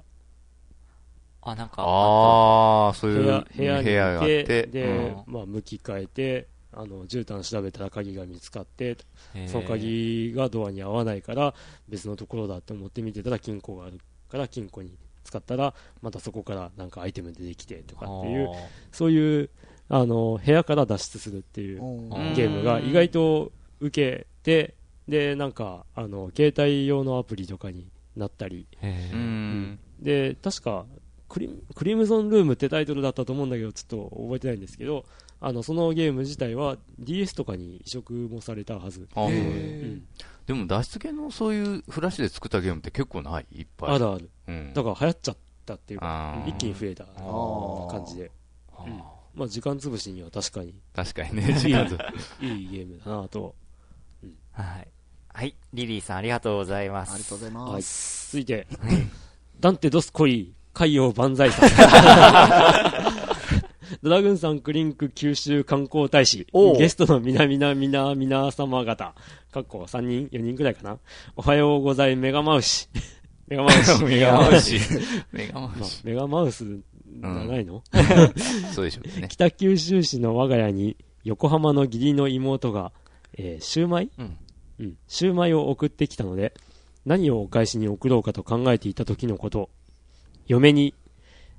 [1.40, 8.98] あ、なんか、ああ、そういう部屋、部屋に部屋があっいて、て、で、うまあ、向き変えて、あの、絨毯調べたら鍵が見つかって、
[9.46, 11.55] その鍵がドアに合わないから、
[11.88, 18.48] 別のところだって思って見てたら金庫があるから、金庫に使ったら、またそこからなんかアイテム出てきてとかっていう、
[18.90, 19.50] そういう、
[19.90, 21.80] あの、部屋から脱出するっていう
[22.34, 24.74] ゲームが意外と受けて、
[25.06, 27.86] で、なんか、あの、携帯用のアプリとかに
[28.16, 28.66] なったり。
[30.00, 30.86] で、確か
[31.28, 35.04] クリ、クリムゾンルームってタイトルだったと思うんだけど、ちょっと覚えてないんですけど、
[35.40, 39.06] あの、そのゲーム自体は DS とかに移植もされたはず。
[40.48, 43.46] でも脱出系のそういうフラッシュで作ったゲームって結構ない？
[43.52, 43.94] いっぱい。
[43.94, 44.30] あるある。
[44.48, 44.72] うん。
[44.74, 48.30] だから流行っちゃったっていうあか、ー一気に増えたー感じで。
[48.76, 49.02] あうん
[49.34, 51.96] まあ、時間潰しには確かに確かにね、時間ず。
[52.40, 53.54] いいゲームだなと。
[54.52, 54.88] はい。
[55.32, 55.54] はい。
[55.74, 57.12] リリーさんありがとうございます。
[57.12, 58.32] ありがとうございます。
[58.32, 58.66] 続いて、
[59.61, 61.68] ダンテ・ドスコイ、海洋万歳さん。
[64.03, 66.46] ドラグンさんクリンク九州観光大使。
[66.79, 69.14] ゲストの皆々皆皆様方。
[69.51, 70.98] かっこ3人 ?4 人くらいかな
[71.37, 72.88] おはようございメガマウシ。
[73.46, 74.05] メガマウシ。
[74.05, 74.79] メガマウシ。
[75.33, 76.07] メガマウ まあシ。
[76.07, 77.83] メガマウスじゃないの、
[78.74, 79.29] そうでしょうね。
[79.29, 82.92] 北九州市の我が家に横浜の義理の妹が、
[83.38, 84.11] えー、シューマイ？
[84.18, 84.37] うん。
[84.81, 84.96] うん。
[85.09, 86.53] シューマイを送ってきたので、
[87.07, 89.70] 何をお返しに送ろうかと考えていた時のこと。
[90.46, 90.94] 嫁に、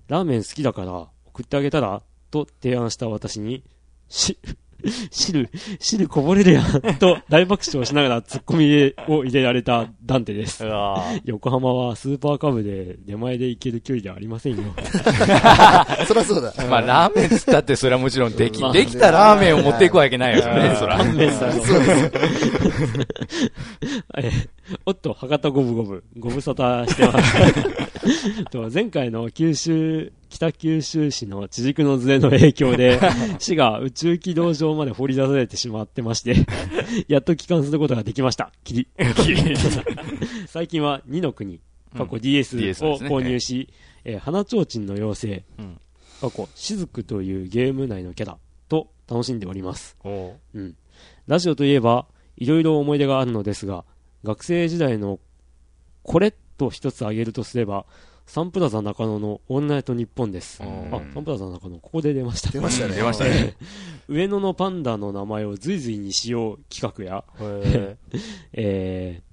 [0.07, 3.63] ラーメン好きだから送ってあげたらと提案した私に、
[4.07, 4.37] し、
[5.11, 10.63] 汁、汁こぼれるやん、と大爆笑しながらツッコミを入れられたダンテです
[11.25, 14.63] 横浜はスーパーカブで出前で行ける距離ではありませんよ。
[16.07, 16.53] そりゃそうだ。
[16.69, 20.97] まあ、ラーメンっつったって、それはもちろんできまあ、できたラーメンを持っていくわけないよね、そら。
[20.97, 22.11] 勘弁さんのそうです。
[24.17, 24.31] えー
[24.85, 28.43] おっと、博多ゴブゴブ、ご無沙汰してます。
[28.51, 32.99] と前回の九州、北九州市の地軸のズレの影響で、
[33.39, 36.35] 市が宇宙軌道上まで放り出されてしまってまして、
[37.09, 38.51] やっと帰還することができました。
[38.63, 38.87] キリ。
[40.47, 41.59] 最近は2の国、
[41.97, 43.69] 過去 DS を購入し、
[44.05, 45.81] えー花ちょうちんの妖精、うん
[46.21, 48.37] 過去、しずくというゲーム内のキャラ
[48.67, 49.97] と楽しんでおります。
[50.03, 50.75] うん。
[51.27, 53.85] ラジオといえば、いろいろ思い出があるのですが、
[54.23, 55.19] 学生時代の
[56.03, 57.85] これと一つ挙げるとすれば、
[58.29, 60.61] サンプラザ中野のオールナイトニッポンです。
[60.61, 62.51] うんあ、サンプラザ中野、ここで出ました。
[62.51, 62.93] 出ましたね。
[62.93, 63.55] 出ましたね。
[64.07, 67.97] 上野のパンダの名前を随々にしよう企画や、へ
[68.53, 69.23] え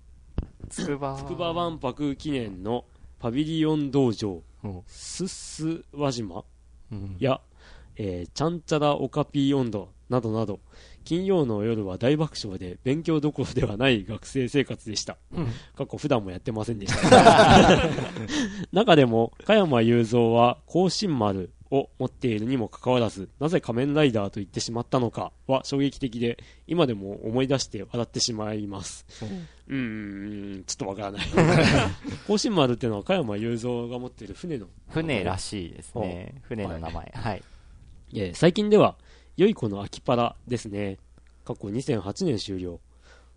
[0.70, 2.86] つくばー、筑波万博記念の
[3.18, 6.46] パビリオン道場、うんすっす輪島
[6.90, 7.42] うんや、
[7.96, 10.58] えー、ちゃんちゃらオカピー温度などなど、
[11.06, 15.16] 金曜の夜は大爆笑で勉強どころではない学生生活でした。
[15.32, 17.80] うん過去普段もやってませんでした。
[18.72, 29.06] 中でも、加山雄三は甲信丸を持っているにもかかわらず、なぜ仮面ライダーと言ってしまったのかは衝撃的で、今でも思い出して笑ってしまいます。
[29.68, 31.26] うーん、ちょっとわからない。
[32.26, 36.34] 甲信丸っていうのは加山雄三が持っている船の船らしいですね。
[36.42, 37.12] 船の名前。
[37.14, 37.42] はい。
[38.14, 38.96] えー最近では、
[39.36, 40.98] 良い子の秋パラですね。
[41.44, 42.80] 過去2008年終了。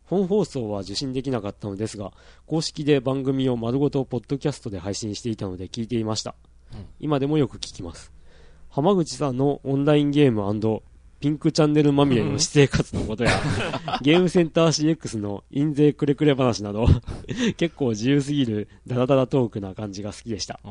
[0.06, 2.12] 本放送は受信できなかったのですが、
[2.48, 6.36] 公式で番組を丸ごとポッドキャストで配信していたので聞いていました。
[6.74, 8.12] うん今でもよく聞きます。
[8.70, 10.42] 浜口さんのオンラインゲーム
[11.20, 13.32] ピンクチャンネルまみれの私生活のことや、
[14.02, 16.88] ゲームセンター CX の印税くれくれ話など、
[17.58, 20.62] 結構自由すぎるダラダラトークな感じが好きでした。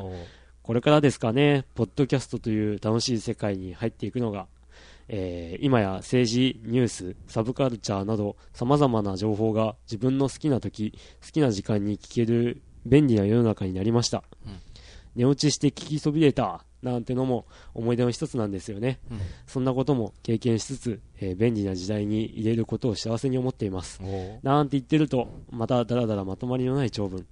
[0.63, 4.47] これからですかね、ポッドキャストという楽しい世界に入っていくのが、
[5.09, 10.93] えー今や政治、ニュース、サブカルチャーなど様々な情報が自分の好きな時、
[11.25, 14.23] 好きな時間に聞ける便利な世の中になりました。
[14.47, 14.61] うん
[15.17, 17.45] 寝落ちして聞きそびれたなんてのも
[17.75, 19.01] 思い出の一つなんですよね。
[19.11, 19.19] うん
[19.49, 24.01] そんなことも経験しつつ、えー便利な時代に入れることを幸せに思っています。
[24.43, 27.27] なんて言ってると、まただらだらまとまりのない長文。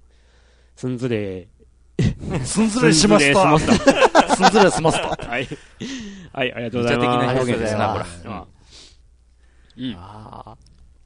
[0.75, 1.49] すんずれ
[2.44, 5.09] すんずれしましたすんずれしました。
[5.28, 5.48] はい。
[6.32, 7.26] はい、ありがとうござい的ます。
[7.26, 8.32] な表現ですな、これありがとうござい。
[8.32, 8.46] あ
[9.76, 9.94] うん。
[9.96, 10.56] あ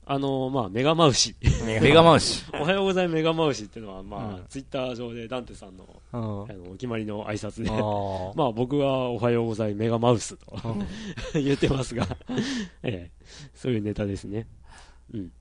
[0.06, 1.36] あのまあ、メガマウシ。
[1.40, 2.44] ーメガマウシ。
[2.52, 7.70] おはようございますメガマウシっていうのは、まあ、うんツイッター上でダンテさんの、うんあの、お決まりの挨拶で、
[8.34, 10.58] まあ、僕はおはようございますメガマウスと
[11.34, 12.08] うん言ってますが、
[12.82, 13.24] ええ、
[13.54, 14.48] そういうネタですね。
[15.14, 15.32] うん。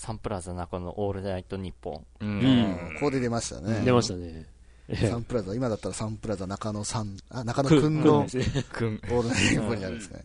[0.00, 2.06] サンプラザ中のオールナイトニッポン。
[2.20, 2.74] ううんん。
[2.94, 3.82] ここで出ましたね。
[3.84, 4.46] 出ましたね。
[4.88, 8.64] え えサンプラザ、今だったらサンプラザ中野さん、あ、中野くくんのですね。
[8.72, 9.00] くん。
[9.10, 10.22] オールナイトニッポンにあるんですね。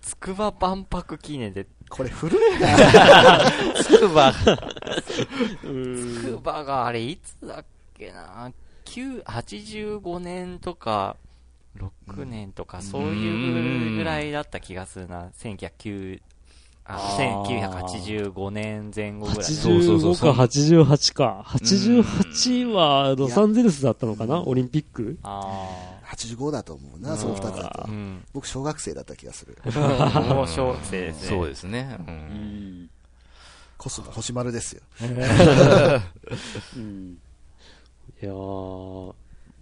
[0.00, 3.40] つくば万博記念で、これ古いな。
[3.80, 4.34] つくば、う
[5.62, 6.22] つ。
[6.24, 7.64] くばがあれいつだっ
[7.94, 8.52] けな、
[8.84, 11.16] 9 85年とか、
[11.76, 15.28] 6年とか、そういうぐらいだった気がするな。
[15.38, 16.20] 1909
[16.84, 19.44] ああー1985年前後ぐらい。
[19.44, 21.44] そうそうそう85か88か。
[21.46, 24.42] 88はロサンゼルスだったのかな？
[24.42, 25.18] オリンピック？
[25.22, 25.68] あ
[26.06, 27.86] 85だと思うな、その二つだとあ。。
[27.88, 28.24] うん。
[28.34, 29.56] 僕、小学生だった気がする。
[29.64, 31.28] もう小学生ですね。
[31.28, 31.96] そうですね。
[32.00, 32.02] う。
[32.02, 32.14] うん
[32.84, 32.90] ん。
[33.78, 34.82] コスモ、星丸ですよ。
[36.76, 37.18] うん。
[38.22, 39.14] いやー、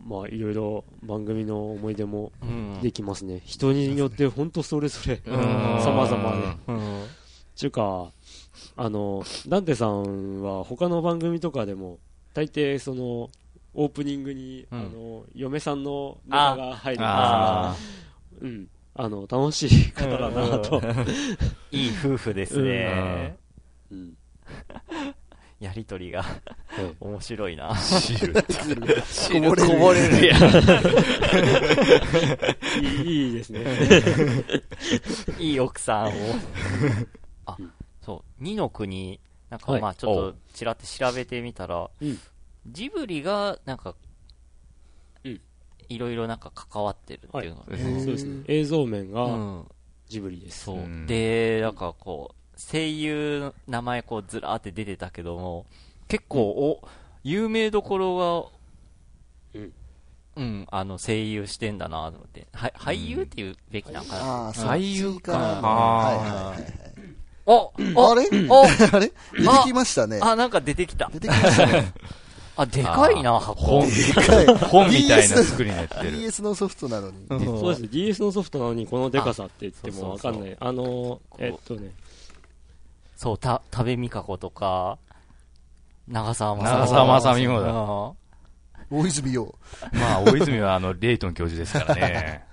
[0.06, 2.80] まあ、いろいろ番組の思い出もうん。
[2.80, 3.42] できますね。
[3.44, 5.34] 人によって本当それぞれ、うん
[5.82, 6.56] 様々で。
[6.68, 7.06] うん。
[7.54, 8.10] ちゅうか、
[8.76, 11.98] あの、ダンテさんは他の番組とかでも、
[12.32, 13.30] 大抵その、
[13.74, 18.68] オープニングに、うんあの、嫁さんのネタが入るんですうん。
[18.94, 20.82] あの、楽しい方だなと。
[21.70, 23.36] いい夫婦ですね。
[23.90, 24.14] うん。
[25.60, 26.59] やりとりがえ
[27.00, 27.70] 面白いな。
[27.70, 27.76] あ。
[27.76, 28.54] 汁って。
[28.54, 30.36] こぼれるこぼれるや
[32.80, 33.64] いいいいですね。
[35.38, 36.10] いい奥さんを。
[37.46, 37.56] あ、
[38.00, 42.18] そう、二の国、なんかはいまあちょっとちらって調べてみたら、うん
[42.66, 43.94] ジブリがなんか、
[45.24, 45.40] うん
[45.88, 48.44] いろいろなんか関わってるっていうのが、はいそうですね。
[48.46, 49.68] 映像面うがん、
[50.08, 50.64] ジブリです。
[50.64, 50.76] そう。
[50.78, 55.66] うんで、なんかこう、声優の名前こうずらーって出てたけども、
[56.10, 56.82] 結構、お、
[57.22, 58.50] 有名どころ
[59.54, 59.72] が、うん
[60.36, 62.48] うん、あの、声優してんだなと思って。
[62.52, 64.24] は俳優っていうべきなのかな。
[64.24, 65.38] ああ、俳優かな。
[65.38, 66.90] あはいはいはいはい。
[67.46, 68.28] おあれ？
[68.48, 68.64] お
[68.96, 69.06] あれ？
[69.08, 69.14] 出て
[69.64, 70.18] きましたね。
[70.20, 71.08] あ、なんか出てきた。
[71.12, 71.92] 出てきましたね。
[72.56, 73.88] あ、でかいな、箱本。
[73.88, 74.46] でかい。
[74.46, 76.10] 本みたいな作りになってる。
[76.18, 77.26] DS のソフトなのに。
[77.28, 77.88] うんそうです。
[77.88, 80.56] DS のソフトなのにこのデカさって言ってもわかんあない。
[80.58, 81.92] あのえっとね、
[83.16, 84.98] そう、た、食べみかことか、
[86.10, 87.72] 長澤まさ長澤まさみもだだ。
[88.92, 89.54] 大泉洋。
[89.92, 92.44] まあ、大泉はあの、レイトン教授ですからね。
[92.44, 92.50] うん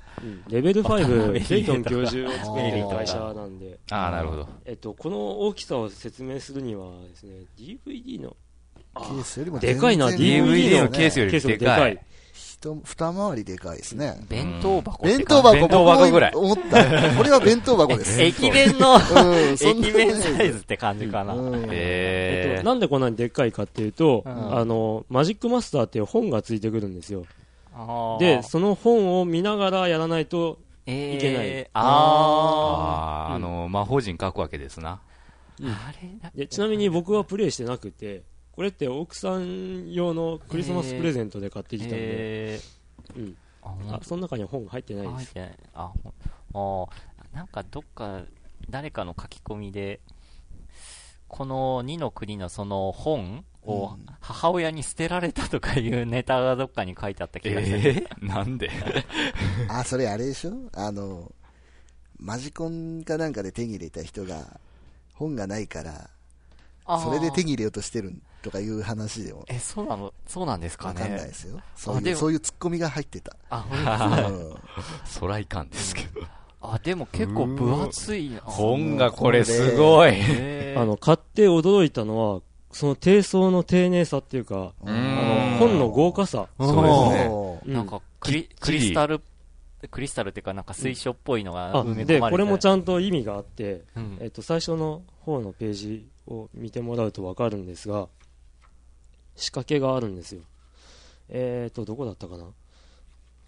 [0.49, 4.49] レベル渡辺5、裕太レイトン教授を作っている会社なんで、ああ、なるほど。
[4.65, 8.35] えっと、この大きさを説明するにはですね、DVD の
[8.95, 12.03] ケースよりもでかいな DVD のケースよりケースもでかい
[12.61, 12.81] でかい。。
[12.83, 14.19] 一二回りでかいですね。
[14.29, 16.83] 弁当箱弁当箱、弁当箱ぐらい思った。
[17.15, 18.19] これは弁当箱です。
[18.23, 18.97] 駅弁の、う
[19.53, 21.33] ん、そんな駅弁サイズって感じかな。
[21.33, 22.61] うんえ。
[22.63, 27.25] なんでこんなにでっかいかっていうと、うんあの、マジックマスターっていう本がついてくるんですよ。
[28.19, 34.99] で、その本を見ながらやらないと、えーいけないあああ、の、魔法陣書くわけですな。
[35.61, 35.69] ー。
[35.69, 35.93] あ
[36.35, 38.23] れちなみに僕はプレイしてなくて、
[38.57, 42.59] これって奥さん用のクリスマスプレゼントで買ってきたんで、え
[43.15, 43.37] うん。
[43.63, 45.15] ー、あ、その中には本が入ってないです。
[45.15, 45.57] 入ってない。
[45.75, 45.91] あ、
[46.53, 46.87] あー
[47.35, 48.23] なんかどっか、
[48.67, 49.99] 誰かの書き込みで、
[51.27, 57.77] この2の国のその本をうん母親に捨てられたとかいうネタがどっかに書いてあった気がする。
[57.77, 58.71] えー、 なんで？
[59.69, 60.53] あ、それあれでしょ？
[60.73, 61.31] あの、
[62.17, 64.59] マジコンかなんかで手に入れた人が、
[65.13, 66.09] 本がないから、
[67.03, 70.13] それで手に入れようとしてるとかいう話でもえ、そうなの？
[70.25, 71.59] そうなんですかねわかんないですよ。
[71.75, 73.35] そういう、でもそういうツッコミが入ってた。
[73.49, 74.29] あ、ほんと？
[74.29, 74.55] うん
[75.03, 76.21] そらいかんですけど。
[76.61, 78.39] あ、でも結構分厚いな。
[78.39, 80.13] 本がこれすごい。
[80.77, 86.47] あの、買って驚いたのは、その低層の丁寧さっていうか、うあんの本の豪華さ。
[86.57, 87.23] そうで
[87.63, 87.73] すね。
[87.73, 89.21] なんかクリ、クりリスタル、
[89.91, 98.07] クリスタルっていうかなんか水晶っぽいのがあ埋め込まれてで、これもちゃんと意味があって、うんえっと、最初の方のページを見てもらうとわかるんですが、
[99.37, 100.41] 仕掛けがあるんですよ。
[101.29, 102.45] えっと、どこだったかな？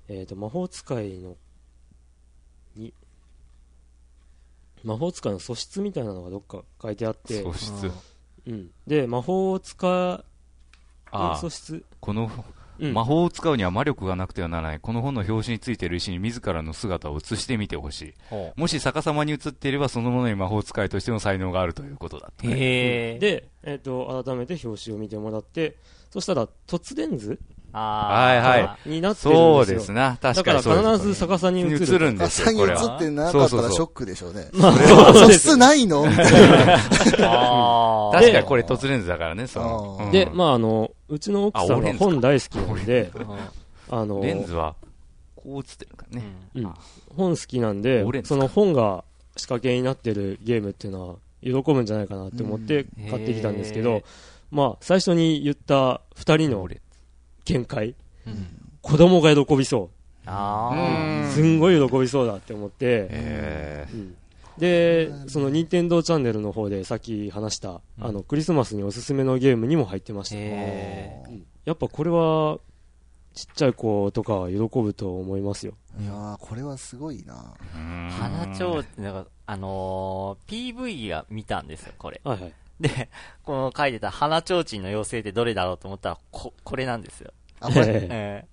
[0.08, 1.36] えっと、魔法使いの、
[2.76, 2.94] に、
[4.84, 7.92] 魔法使いの素質みたいなのがどっか書いてあって、素質。
[8.48, 8.72] うん。
[8.88, 10.26] で、魔法を使う
[11.40, 12.32] 素質、この、
[12.80, 14.80] うん魔法を使うには魔力がなくてはならない。
[14.80, 18.14] この本の表紙についている石に自らの姿を映してみてほしい。
[18.30, 22.56] ほもし逆さまに映っていれば、そのものに魔法使いとしての才能があるということだったうね。
[23.20, 25.78] で、えっと、改めて表紙を見てもらって、
[26.10, 29.56] そしたら、凸レンズあーはいはいになってるんですよ。
[29.56, 30.18] そうですな。
[30.22, 30.98] 確だからかにそうです。
[31.04, 31.76] 必ず逆さに映る。
[31.76, 32.96] 映るんですよ、朝に映これは。
[32.96, 34.50] ってなかそうそうそうったらショックでしょうね。
[34.54, 36.78] まあ、素そうです質ないのみたいな。
[38.14, 40.10] 確かにこれ凸レンズだからね、その。
[40.12, 43.28] で、まあ、あの、うちの奥さんが本大好きなんで、うん
[43.92, 44.76] あの、レンズは、
[45.36, 46.26] こう映ってるからね。
[46.56, 46.74] うん
[47.16, 49.04] 本好きなんでその本が
[49.36, 54.04] 仕掛けになってるゲームっていうのは、喜ぶんじゃないかなって思ってうん買ってきたんですけど、
[54.52, 56.82] まあ、最初に言った二人の俺
[57.54, 58.48] 見解、うん
[58.82, 59.90] 子供が喜びそ
[60.26, 61.28] あうう。
[61.28, 64.16] んすんごい喜びそうだって思って、えうん
[64.58, 70.38] で、その任天堂チャンネルの方でさっき話した、うんあの、クリスマスにおすすめのゲームにも入ってましー。
[70.38, 70.44] た。
[70.44, 72.58] へうんやっぱこれは、
[73.34, 75.74] ちっちゃい子とかは喜ぶと思いますよ。
[76.02, 77.54] いやー、これはすごいな。
[77.76, 77.78] ー。
[77.78, 78.10] ー。
[78.10, 82.20] 花蝶って、なんか、あのー、PV が見たんですよ、これ。
[82.24, 82.54] はいはい。
[82.80, 83.10] で、
[83.44, 87.32] この書いてた花蝶鎮の妖精ってどれだろうと思ったら、こ、これなんですよ。
[87.60, 88.46] あ、これ、え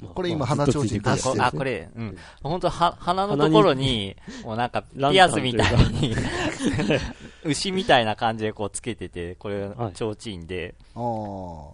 [0.00, 1.38] まあこれ今まあ花ちょうちんー、あ、ずっとついてる？
[1.38, 2.16] こあ、これ、うん。
[2.42, 6.14] 本当は、鼻のところに、もうなんか、ピアスみたいに、
[7.44, 11.72] 牛みたいな感じでこうつけてて、これはい、提灯で、あー。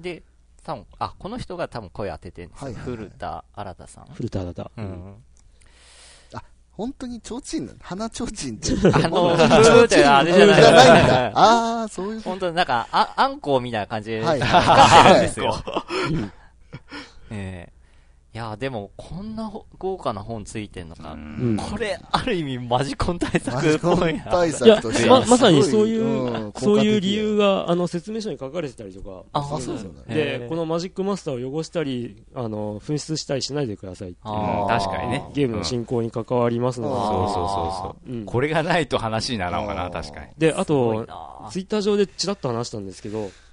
[0.00, 0.22] で、
[0.64, 2.64] 多分、あ、この人が多分声当ててるんですよ。
[2.66, 2.96] はいはいはい。
[2.96, 4.04] 古田新さん。
[4.14, 4.70] 古田新太。
[4.76, 5.14] うん。
[6.72, 8.88] 本当に提灯なの花提灯って。
[8.88, 11.26] あの、提古田あれじゃないじゃないんだ。
[11.36, 12.20] ああ、そういう。
[12.22, 15.64] 本当になんか、あ、あんこうみたいな感じで、はい光ってるんですよ。
[17.30, 17.79] ええ
[18.32, 21.14] いや、でも、こんなほ豪華な本ついてんのか。
[21.14, 24.24] うんこれ、ある意味、マジコン対策っぽいな。
[24.30, 24.46] と
[24.92, 29.24] して、ま、はまさにそういう、んそういう理由が、あの、説明書に書かれてたりとか。
[29.32, 35.24] あそうですよねへで、ーこのマジックマスターを汚したり、あの、紛失したりしないでくださいっていう確かにね。
[35.34, 38.12] ゲームの進行に関わりますので、うんそうそうそうそう。
[38.12, 40.26] うんこれがないと話にならんかな、確かに。
[40.38, 43.49] で、あと、なツイッター上でちらっと話したんですけど、ええ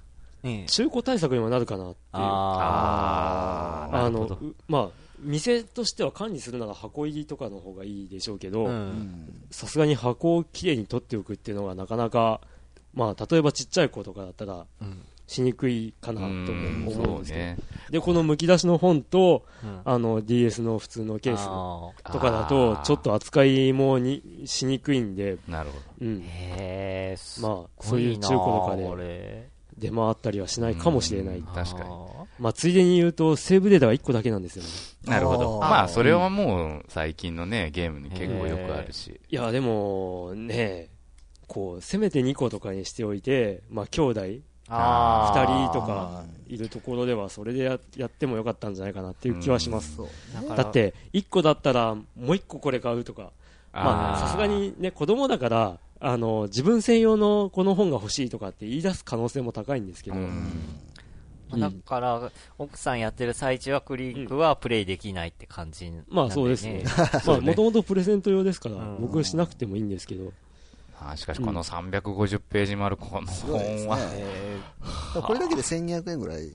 [0.66, 1.98] 中古対策にもなるかなっていう。
[2.12, 4.88] ああのるほど。、うまあ、
[5.20, 8.50] 店としては管理するなら箱入りとかの方がいいでしょうけ。
[8.50, 8.68] ど、
[9.50, 12.40] さすがに箱をきれいに取っておくっていうのがなかなか、
[12.94, 15.04] まあ、例えばちっちゃい子とかだったら、うん。
[15.28, 17.58] しにくいかなとう思うんん、ですけど、ね。
[17.90, 19.80] でこのむき出しの本とうん。
[19.84, 21.40] あの DS の普通のケース
[22.02, 26.08] あとかだとちょっと扱いもにしにくいんで、なるほうん。
[26.16, 26.24] ー、へ
[27.12, 31.46] え、すまあごそういう中古のな家で出回ったりはしないかもしれない、うん。
[31.46, 31.90] 確かに。
[31.90, 32.08] あ
[32.38, 34.68] まあ、ついでに言うとセーブデータが1個だけなんですよね。
[35.04, 35.10] ど。
[35.10, 35.58] なるほど。
[35.60, 39.20] まあ、それはもう最近のね、ゲームに結構よくあるし。
[39.28, 40.88] いやでもね
[41.48, 45.46] こうせめて2個とかにしておいて、まあ、兄弟ーあー。
[45.46, 50.08] 2人とかいるところではそれでややってもよかったんじゃないかなっていう気はします、そう。
[50.34, 53.32] だからだって1個だったらもう1個これ買うとか。
[53.72, 54.20] まあー。
[54.20, 60.22] さすがにね子供だからあの自分専用のこの本が欲しいとかって言い出す可能性も高いんですけど、うん。
[60.22, 60.52] うん
[61.56, 66.02] だから、奥さんやってる最中はクリックはプレイできないって感じね。
[66.06, 66.84] まあそうですね。
[67.40, 68.98] もともとプレゼント用ですから、うん。
[69.00, 70.30] 僕しなくてもいいんですけど、
[71.00, 74.58] あーしかしこの350ページもあるこの本は、え
[75.22, 76.50] これだけで1200円ぐらい。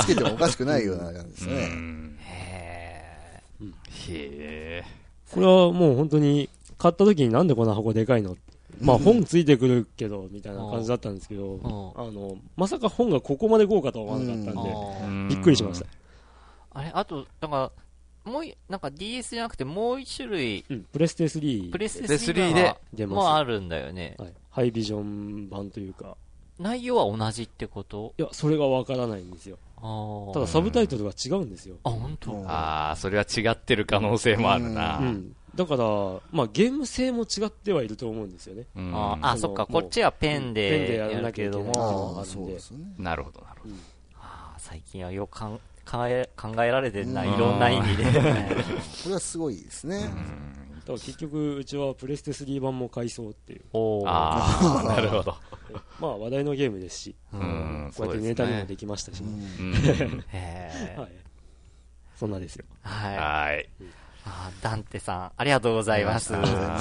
[0.00, 1.66] つけてもおかしくないような感じですうね。
[1.68, 2.18] ん。
[2.20, 3.72] へへ
[4.08, 4.84] え。
[5.30, 6.48] これはもう本当に
[6.78, 8.36] 買った時になんでこんな箱でかいの？
[8.80, 12.00] まあ本ついてくるけどみたいな感じだったんですけど、ん。
[12.00, 15.86] あのまさか本がここまで豪華とは思わなかったんで、びっくりしました。
[16.70, 17.72] あれ、あと、なんか、
[18.24, 23.14] もうい、なんか DS じゃなくてもう一種類、うん、プレステ3プレステプレステ3 3でが出ます。
[23.16, 24.14] もあるんだよね。
[24.18, 26.16] はい、ハイビジョン版というか。
[26.60, 28.14] 内容は同じってこと？
[28.18, 29.58] いやそれがわからないんですよ。
[30.34, 32.32] ただサブタイトルが違うんですよ、あ、本当？
[32.32, 32.48] うん。
[32.48, 34.98] ああ、それは違ってる可能性もあるな。
[34.98, 35.84] うん、だから、
[36.30, 38.62] まあ、ゲーム性も違ってはいると思うんですよね。
[38.76, 38.94] うん。
[38.94, 42.84] あーあ、そっか、こっちはペンペンででやるけどなきゃいけないも、ああ、そうですね。
[42.96, 43.68] なるほど、なるほ
[44.20, 45.58] あー最近はよく考
[46.06, 48.04] え考えられてるな、うんいろんな意味で。
[49.02, 49.98] これはすごいですね。
[50.04, 50.04] ど。
[50.04, 53.62] だから結局うちはプレステ3版も買いそうっていう。
[53.72, 54.06] おー。
[54.06, 55.36] ああ、なるほど。
[55.98, 57.16] まあ話題のゲームですし。
[57.32, 57.86] ううん。
[57.88, 59.28] ん、こうやってネタにもできましたし、うん。
[59.30, 61.00] う んへー。
[61.00, 61.10] はい、
[62.14, 62.64] そんなですよ。
[62.82, 63.16] はい。
[63.16, 63.68] はい。
[64.28, 66.34] あーダンテさん、ありがとうございます。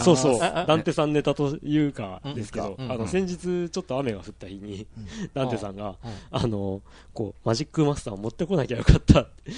[0.04, 0.40] そうそう。
[0.40, 2.92] ダンテさんネタというかですけど、うん。
[2.92, 4.88] あの先日ちょっと雨が降った日に、
[5.34, 6.12] ダンテさんが、うん。
[6.32, 6.82] あの
[7.14, 9.52] こうマジックマスターを持ってこなきゃよかったって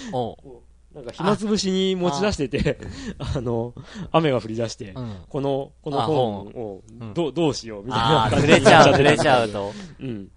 [0.93, 2.79] なんか暇つぶしに持ち出してて
[3.19, 3.75] あの
[4.11, 5.17] 雨が降り出して、うん。
[5.29, 6.47] このこのあ本。
[6.47, 7.13] をうん。
[7.13, 9.73] ど,、うどうしようみたいああ、な感じずれちゃう、ずれちゃうと。
[9.99, 10.31] うん。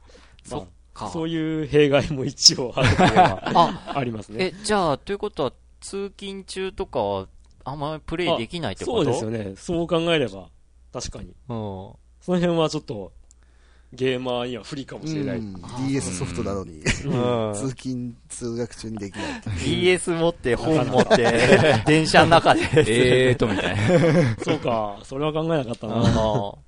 [0.45, 1.09] そっか。
[1.11, 4.45] そういう弊害も一応あるというのはあ、 ありますね。
[4.47, 7.29] え、じゃあ、ということは、通勤中とかは、
[7.65, 9.13] あんまりプレイできないってこと？
[9.15, 10.49] そうですよねそう考えれば
[10.93, 11.35] 確かにうん。
[11.49, 13.13] その辺はちょっと
[13.93, 16.83] ゲーマーには不利かもしれない、うん DS ソフトなのに、うん
[17.55, 19.25] 通勤、通学中にできない。
[19.65, 22.61] DS 持って、本持って、 電車の中で。
[22.87, 24.37] えーと、みたいな。
[24.43, 26.59] そうかそれは考えなかったな、そ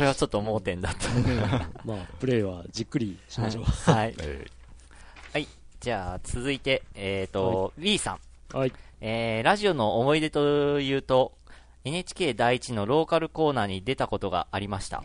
[0.00, 1.08] れはちょっと盲点だった。
[1.86, 4.14] まあプレイはじっくりしましょうはい。
[4.18, 4.46] え
[5.32, 5.48] はい。
[5.80, 8.18] じゃあ、続いて、えっ、と、B さ
[8.52, 8.56] ん。
[8.56, 8.72] はい
[9.06, 11.36] えー、ラジオの思い出というと、
[11.84, 15.04] NHK 第一のローカルコーナーに出たことがありました。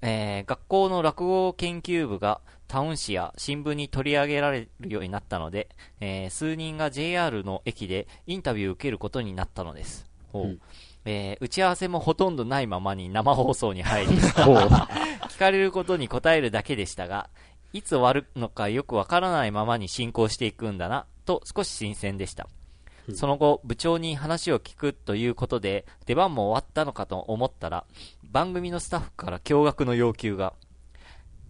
[0.00, 10.08] えー学校の落語研究部がタウン誌や新聞に取り上げられるようになったので、えー数人が JR の駅でインタビューを受けることになったのです。
[10.32, 10.60] ほううん
[11.04, 17.28] えー打ち合わせもほとんどないままに生放送に入り、 聞かれることに答えるだけでしたが、
[17.72, 22.48] いつ終わるのかよくわからないままに進行していくんだな、と少し新鮮でした。
[23.14, 27.84] その後、部長に話を聞くということで、出番も終わったのかと思ったら、
[28.30, 30.54] 番組のスタッフから驚愕の要求が。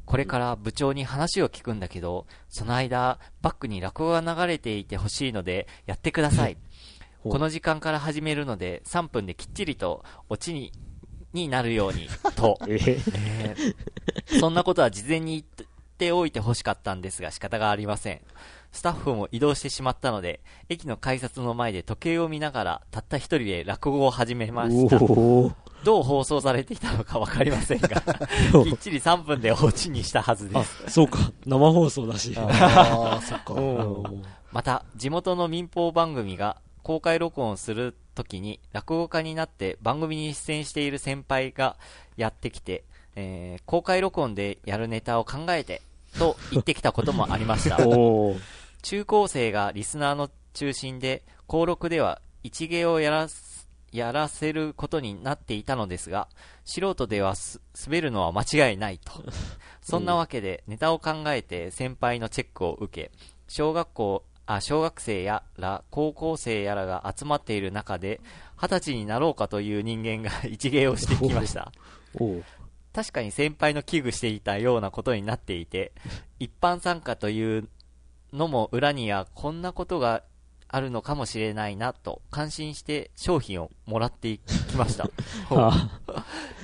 [0.04, 6.56] これから部長に話を聞くんだけど、その間、バックに落語が流れていてほしいので、やってください。
[7.22, 10.72] この時間から始めるので、3分できっちりと、オチに、
[11.34, 12.58] になるように、と。
[12.66, 13.74] えーえー
[14.40, 18.20] そんなことは事前に言っておいてほしかったんですが仕方がありません。
[18.72, 24.98] スタッフも移動してしまったので、駅の改札の前で時計を見ながら、たった一人で落語を始めました。
[25.84, 27.88] どう放送されていたのかわかりませんが、
[28.64, 30.84] きっちり3分でオチにしたはずであす。
[30.88, 33.54] そうか生放送だしああ、そっか。
[34.50, 41.76] また、地元の民放番組が公開録音するときに落語家になって番組に出演している先輩が
[42.16, 45.82] やってきて、えー公開録音でやるネタを考えて、
[46.18, 47.76] と言ってきたこともありました。
[48.82, 56.28] 中高生がリスナーの中心で、登録では一芸をやらす、やらせることになっていたのですが、
[56.64, 59.24] 素人ではす滑るのは間違いないと。
[59.82, 63.10] そんなわけで、ネタを考えて先輩のチェックを受け、
[63.48, 68.20] 小学校、あ、小学生やら高校生やらが集まっている中で、
[68.56, 71.72] 二十歳になろうかという人間が 一芸をしてきました。
[72.92, 75.92] 確かに先輩の危惧していたようなことになっていて、
[76.38, 77.68] 一般参加という
[78.32, 80.22] のも裏にはこんなことが
[80.70, 85.08] あるのかもしれないなと感心して商品をもらってきました。
[85.50, 85.88] あ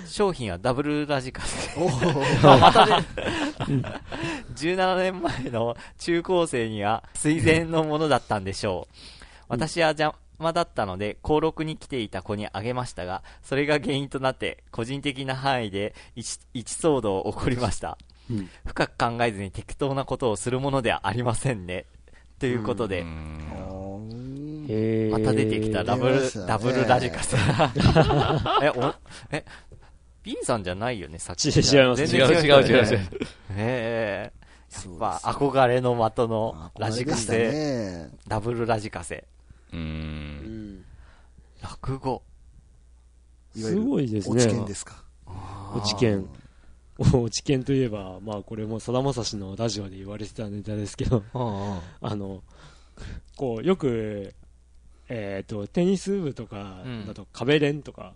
[0.06, 1.80] 商品はダブルラジカセ。
[1.80, 3.06] おー またね、
[4.54, 9.24] 17年前の中高生には垂涎のものだったんでしょう。
[9.48, 17.96] 私は邪魔だったので、登録に来ていた子にあげましたが、それが原因となって、個人的な範囲で一一騒動起こりました。
[18.30, 21.86] うん深く考えずに適当なことをするものではありませんね。
[22.38, 24.08] ということで、ま
[25.20, 27.36] た出てきたダブル、ねダブルラジカセ。
[28.62, 28.94] え、お、
[29.30, 29.44] え、
[30.22, 31.52] B さんじゃないよね、さっき。
[31.52, 33.00] ち違います違う違う違う違う。
[33.50, 39.24] ええそうやっぱ憧れの的のラジカセ、ねダブルラジカセ。
[39.72, 39.76] う。
[39.76, 39.82] うん
[40.78, 40.84] ん
[41.62, 42.22] 落語。
[43.56, 45.04] すごいですね落ち研ですか？
[45.76, 46.26] 落ち研
[46.98, 51.22] 落ち研といえば、まあこれもさだまさしのラジオで言われてたネタですけど。
[51.34, 52.42] あの、
[53.36, 54.34] こう、よく、
[55.08, 57.06] えっ、と、テニス部とかうん。
[57.06, 58.14] だと壁練とか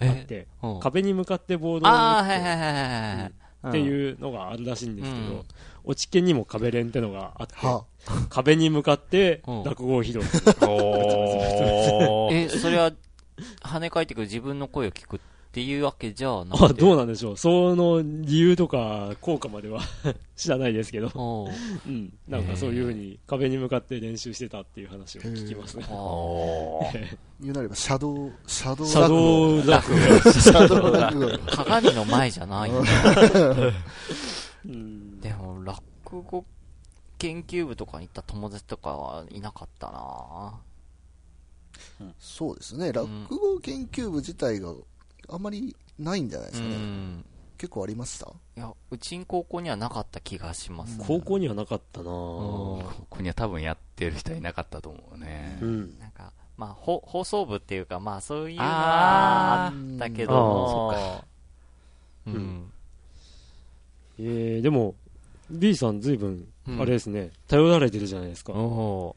[0.00, 0.80] あっえ、て、うん。
[0.80, 3.42] 壁に向かってボードを打って。
[3.68, 5.44] っていうのがあるらしいんですけど、うん。
[5.84, 7.84] 落ち研にも壁練ってのがあって、は。
[8.28, 9.62] 壁に向かってうん。
[9.62, 10.52] 落語を披露する。
[12.32, 12.90] え、それは、
[13.62, 16.64] 跳ね返ってくる自分の声を聞くっていうわけじゃなくて。
[16.64, 17.36] あ、どうなんでしょう。
[17.36, 19.80] その理由とか効果までは
[20.34, 21.48] 知らないですけど、おう
[21.86, 22.12] うん。
[22.26, 25.84] なんかそういうふうに壁に向かって練習してたっていう話を聞きますね。
[27.40, 29.98] 言うなれば、シャドウ、シャドウシャドウ落語。
[30.30, 31.38] シャドウ落語。
[31.46, 32.80] 鏡の前じゃないんだ。
[34.64, 35.82] うんでも、落
[36.22, 36.44] 語
[37.18, 40.60] 研究部とかに行った友達とかはいなかったな
[42.18, 42.92] そうですね。
[42.92, 44.74] 落語研究部自体が
[45.32, 46.76] あんまりないんじゃないでうすかね。
[46.76, 47.24] ん。
[47.58, 48.26] 結構ありました？
[48.26, 50.98] いや、うちん高校にはなかった気がします。
[51.06, 55.64] 高校にはなかったなうんここには多分やってる人いなかったと思うねう。
[55.66, 55.98] ん。
[56.00, 60.92] なんか、まあ、ほ放送部っていうか、まあ、そういうのはあったけども、
[62.26, 62.72] ううんん。
[64.18, 64.94] えー、でも、
[65.50, 68.52] B さん随分、うんあれですね、頼られてるじゃないですか。
[68.52, 69.16] お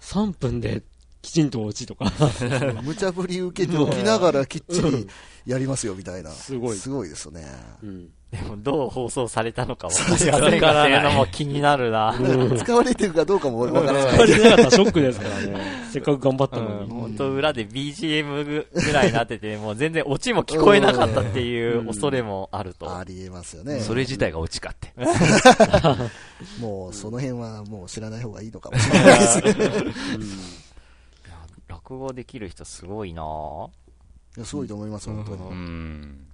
[0.00, 0.82] 3分で
[1.26, 2.12] きちんと落ちとか、
[2.84, 5.08] 無茶ぶり受けておきながらきっちり
[5.44, 6.30] やりますよみたいな。
[6.30, 7.44] すごいすごいですね。
[7.82, 8.10] うん。
[8.30, 12.14] でも、どう放送されたのかわかりませんがっていうのも気になるな。
[12.62, 14.06] 使われてるかどうかもわからない。
[14.06, 15.56] 使われてなかったらショックですからね。
[15.92, 16.90] せっかく頑張ったのに。
[16.90, 22.96] 本当裏で BGM ぐらいになってて、もう全然オチも聞こえなかったっていう恐れもあると。
[22.96, 23.80] ありえますよね。
[23.80, 24.92] それ自体が落ちかって。
[26.60, 30.65] もうその辺はもう知らない方がいいのかもしれないですね。
[31.86, 33.68] 落語できる人すごいなぁ
[34.36, 35.42] いやすごいと思います、本当に。
[35.50, 36.26] うん。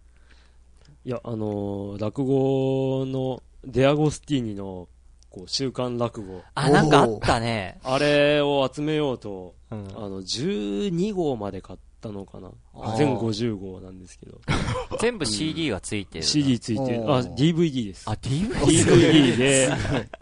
[1.05, 4.89] いや、あのー落語の、デアゴスティーニの、
[5.29, 6.43] こう、週刊落語。
[6.55, 7.79] あ、なんかあったね。
[7.85, 14.41] あれを集めようと、うんあの、12号まで買ったのかなあー全50号なんですけど。
[15.01, 16.25] 全部 CD がついてる。
[16.25, 17.03] CD ついてる。
[17.03, 18.09] おーあ、DVD です。
[18.09, 18.51] あ、DVD?
[18.65, 19.71] DVD で、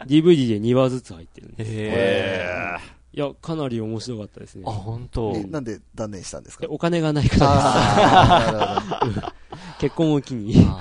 [0.05, 1.71] DVD で2話ずつ入ってるんです。
[1.71, 4.69] へいや、かなり面白かったですねー。
[4.69, 4.73] あ、。
[4.73, 5.33] 本当。
[5.35, 6.63] えなんで断念したんですか？
[6.65, 9.27] えお金がないからあーなるほど
[9.79, 10.65] 結婚を機に。
[10.67, 10.79] あ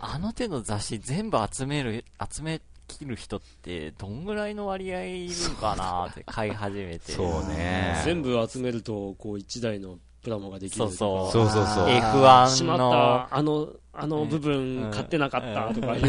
[0.00, 7.12] あの手の雑誌全部集める、集めきる人ってどんぐらいの割合いるんかなって買い始めて。
[7.12, 8.02] そうね。
[8.04, 10.96] 全部集めると、こう、1台のプラモができるとか。
[10.96, 11.88] そうそうそうそう。
[11.88, 16.02] え F1 しまっの、た、あの、あの部分買ってなかったとかいう、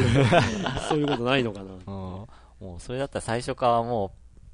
[0.89, 1.65] そういうことないのかな。
[1.73, 2.27] うん、も
[2.77, 4.11] うそれだったら最初からもう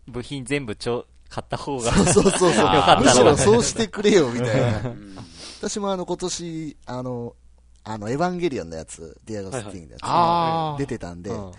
[0.07, 2.53] 部品全部ちょ買った方がそうそうそう。
[2.53, 2.65] そう。
[2.65, 4.89] よかった、むしろそうしてくれよ、みたいな。
[4.89, 5.15] うん。
[5.59, 7.35] 私もあの、今年、あの、
[7.83, 10.77] あの、エヴァンゲリオンのやつ、ディアゴスティーンのやつ、あー。
[10.77, 11.51] 出てたんで、うん。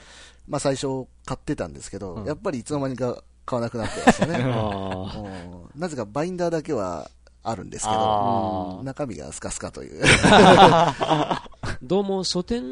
[0.46, 2.26] まあ最初買ってたんですけど、うん。
[2.26, 4.44] やっぱりいつの間にか買わなくなってましたね。
[5.74, 7.10] なぜかバインダーだけは
[7.44, 10.02] あるんですけど、中身がスカスカという。
[10.02, 11.42] ー
[11.82, 12.62] どうも書店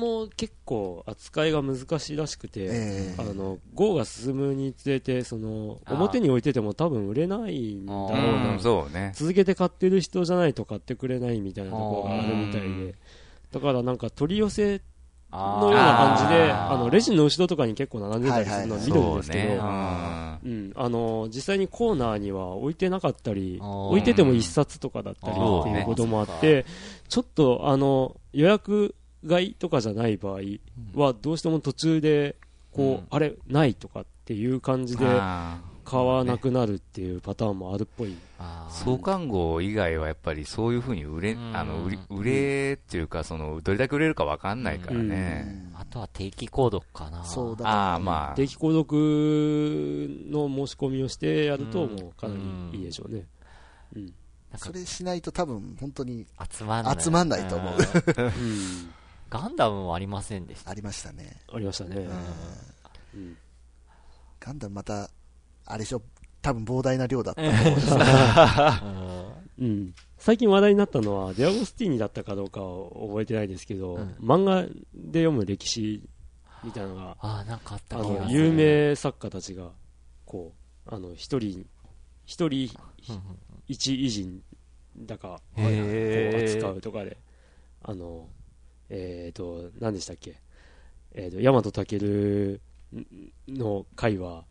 [0.00, 8.54] も結構扱いが難しいらしくて、ええあの、GO が進むにつれて、その、表に置いてても多分売れないんだろううな。
[8.54, 9.12] ん、そうね。
[9.14, 12.94] 続けて買ってる人じゃないと買ってくれないみたいなところがあるみたいうんで。
[13.52, 14.80] だからなんか取り寄せ
[15.32, 20.26] のような感じで、あの、レジの後ろとかに結構並んでたりするのを見るんですけど、ね。
[20.44, 26.64] うん、あの実際にコーナーには置いてなかったり置いてても一冊とかだったりっていうこともあって
[27.08, 28.94] ちょっとあの予約
[29.28, 30.40] 買いとかじゃない場合
[30.94, 32.36] はどうしても途中で
[32.72, 38.16] こう、うんあれないとかっていう感じであ買わなくなるっていうパターンもあるっぽい。
[38.70, 45.70] 創刊号以外はやっぱりそういうふうに売れ、うんあの、売り売れっていうか、その、どれだけ売れるかわかんないからね。
[45.74, 47.24] あとは定期購読かな。
[47.24, 48.34] そうだああ、まあ。
[48.34, 48.98] 定期購読
[50.28, 52.34] の申し込みをしてやると、うんもうかな
[52.72, 53.24] りいいでしょうね。
[53.94, 54.02] うん。
[54.50, 57.00] なんかそれしないと多分本当に集まんない。
[57.00, 58.32] 集まんないと思うんうん。
[59.30, 60.70] ガンダムもありませんでした。
[60.70, 61.36] ありましたね。
[61.52, 61.96] ありましたね。
[63.14, 63.36] うんうん。
[64.40, 65.10] ガンダムまた、
[65.66, 66.02] あれでしょ、
[66.42, 67.72] 多分膨大な量だったと思う。
[67.72, 67.96] んですよ
[69.58, 69.66] うん。
[69.66, 69.94] うん。
[70.18, 74.14] 最近話題になったのは、デアゴスティーニだったかどうかは覚えてないですけど、うん。
[74.20, 74.62] 漫画
[74.94, 76.02] で読む歴史
[76.62, 79.70] みたいなのが、あーなんかあったあの、有名作家たちが、
[80.24, 80.54] こ
[80.86, 81.66] う、あの、一人、
[82.24, 82.70] 一人、
[83.08, 83.20] うん
[83.68, 84.42] 一偉人
[84.96, 87.18] だか、こう扱うとかで、
[87.82, 88.28] あの、
[88.88, 90.40] えっ、と、何でしたっけ、
[91.14, 92.60] えっ、と、大和健
[93.48, 94.44] の回は、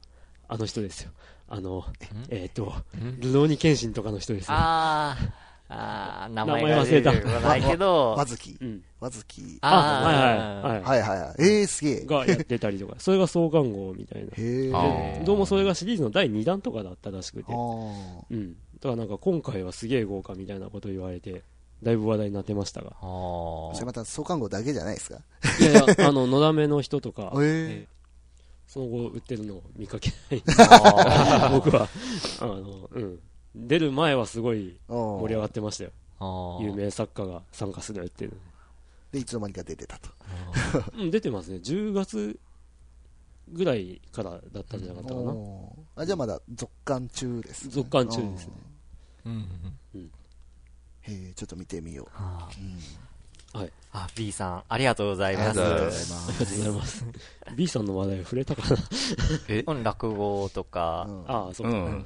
[0.48, 1.12] あの人ですよ。
[1.48, 1.84] あの、
[2.30, 3.20] えっ、と、うん？
[3.20, 4.48] ルローニケンシンとかの人ですよ。
[4.52, 8.56] あーあー、名前名前が忘れたないけど、 和月。
[8.62, 8.84] うん。
[9.00, 9.58] 和月。
[9.62, 10.82] あ、あはいーはい、はい。
[10.84, 11.36] はいはいはい。
[11.40, 12.06] えー、すげえ。
[12.06, 14.30] がやってたりとか、それが創刊号みたいな。
[14.38, 17.52] へどうもそれがシリーズの第2弾とかだったらしくて。
[17.52, 18.54] ーうん。
[18.54, 21.42] だからなんか今回はすげえ豪華みたいなこと言われて、
[21.82, 22.92] だいぶ話題になってましたが。
[23.02, 25.20] それまた創刊号だけじゃないですか？
[25.60, 27.88] いやいや、あの、のだめの人とか、 え
[28.68, 30.44] その後売ってるのを見かけない。
[31.52, 31.88] 僕は、
[32.42, 33.20] あの、うん。
[33.56, 34.94] 出る前はすごいー。
[34.94, 35.92] 盛盛り上がってましたよ。
[36.62, 38.38] 有名作家が参加するっていうの
[39.12, 40.10] で、いつの間にか出てたと。
[40.98, 41.58] うん、出てますね。
[41.58, 42.40] 10月
[43.50, 45.34] ぐらいからだったんじゃなかったかな。
[45.96, 47.72] あじゃあまだ続刊中です、ね。
[47.72, 48.54] 続刊中ですね。
[49.26, 49.34] うん
[49.94, 50.12] うん。
[51.02, 52.08] へえ、ちょっと見てみよう。
[52.14, 52.80] あうん。
[53.60, 53.72] はい。
[53.94, 55.62] あ、B さん、ありがとうございます。
[55.62, 57.06] ありがとうございまありがとうございます。
[57.56, 58.78] B さんの話題触れたかな？
[59.48, 59.64] え？
[59.66, 61.78] うん落語とか、うんああ、そううか。
[61.78, 62.06] ん。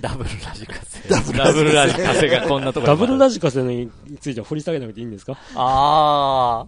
[0.00, 1.08] ダブルラジカセ。
[1.08, 5.36] ダブルラジカセがこんなところダブルラジジカセについては掘り下げなくていいんですか？
[5.54, 6.66] あ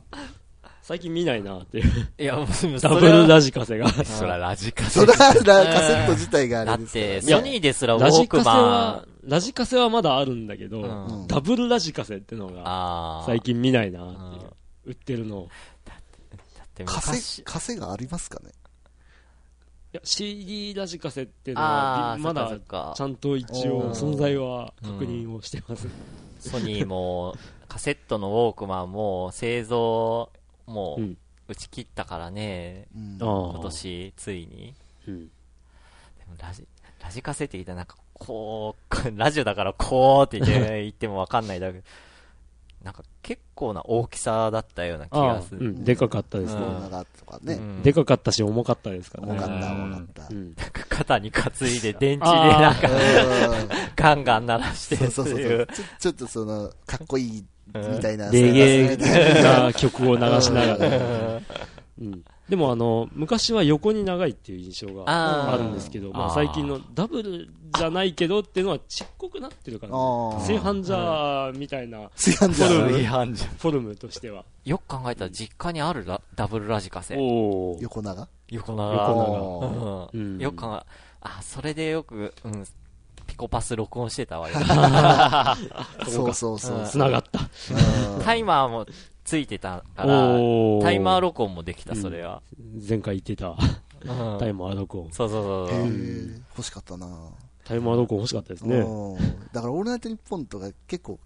[0.83, 1.91] 最近見ないなっていう。
[2.19, 2.23] あ。
[2.23, 3.89] いや、もう、ダブルラジカセが。
[4.05, 5.07] そらラジカセそ。
[5.07, 7.33] れは、カセット自体がだっあれですからて、ね。
[7.33, 10.83] ソニーですらウォークマは、ラジカセはまだあるんだけど、ン。
[10.83, 13.25] うんうんダブルラジカセってのがああ。
[13.27, 14.51] 最近見ないなっていう
[14.87, 14.91] うん。
[14.91, 15.49] 売ってるのを。
[15.85, 18.51] だってカセ昔、、カセがありますかね？
[19.95, 25.87] いや、CD ラジカセっていうのあは、あ、まだちゃんと一応おー存在は確認をしてます。
[26.41, 27.37] ソニーも、
[27.69, 30.31] カセットのウォークマンも、製造、
[30.67, 31.19] もう、うん。
[31.49, 34.75] 打ち切ったからね、うんああ今年、ついに。
[35.07, 35.27] うん。
[35.27, 35.33] で
[36.27, 36.67] もラジ、
[37.03, 37.97] ラジカセって言ったらなんか、
[38.27, 41.85] こう、ラジオだからこうって言って、言ってもわかんないだけど、
[42.83, 45.69] なんか結構な大きさだったような気がす、る。
[45.69, 45.85] うん。
[45.85, 46.61] でかかったですね。
[46.63, 47.55] うん長とかね。
[47.55, 49.33] うんでかかったし重かったですからね。
[49.35, 50.35] 重かった、うん重かったう。
[50.35, 50.55] ん。
[50.57, 55.67] なんか肩に担いで 電池でなんか、うん ガンガン鳴らしてってそうそうそう。
[55.67, 58.31] ちょちょっとその、かっこいいみたいな。
[58.31, 60.97] レゲエな曲を流しながら。
[60.97, 61.47] うん
[62.01, 62.25] うん。
[62.53, 69.95] でもあの、昔は横に長いっていう印象があるんですけど、まあ最近のダブルじゃないけどっていうのはちっこくなってるから、
[70.39, 73.37] 正反者みたいな炊飯ジャーフォルム。
[73.37, 74.45] フォルムとしては。
[74.67, 77.15] よく考えたら実家にあるラダブルラジカセ。
[77.15, 78.29] 横長？
[78.49, 78.93] 横長。
[78.93, 80.11] 横長。
[80.13, 80.21] うん。
[80.21, 80.39] うん。
[80.39, 80.87] よく考え、
[81.23, 82.67] あ、それでよく、うん、
[83.27, 84.57] ピコパス録音してたわよ。
[86.07, 86.79] そうそうそう。
[86.81, 86.85] うん。
[86.87, 87.41] 繋がった。
[87.41, 88.87] うんタイマーも
[89.25, 90.37] ついてたから。
[90.83, 92.43] タイマー録音もできた、それは。
[92.89, 93.57] 前回言ってた
[94.05, 95.13] うんタイマー録音。
[95.13, 95.85] そうそうそう
[96.51, 97.07] 欲しかったな
[97.65, 98.77] タイマー録音欲しかったですね。
[98.77, 99.17] うん
[99.53, 101.21] だから、オールナイトニッポンとか結構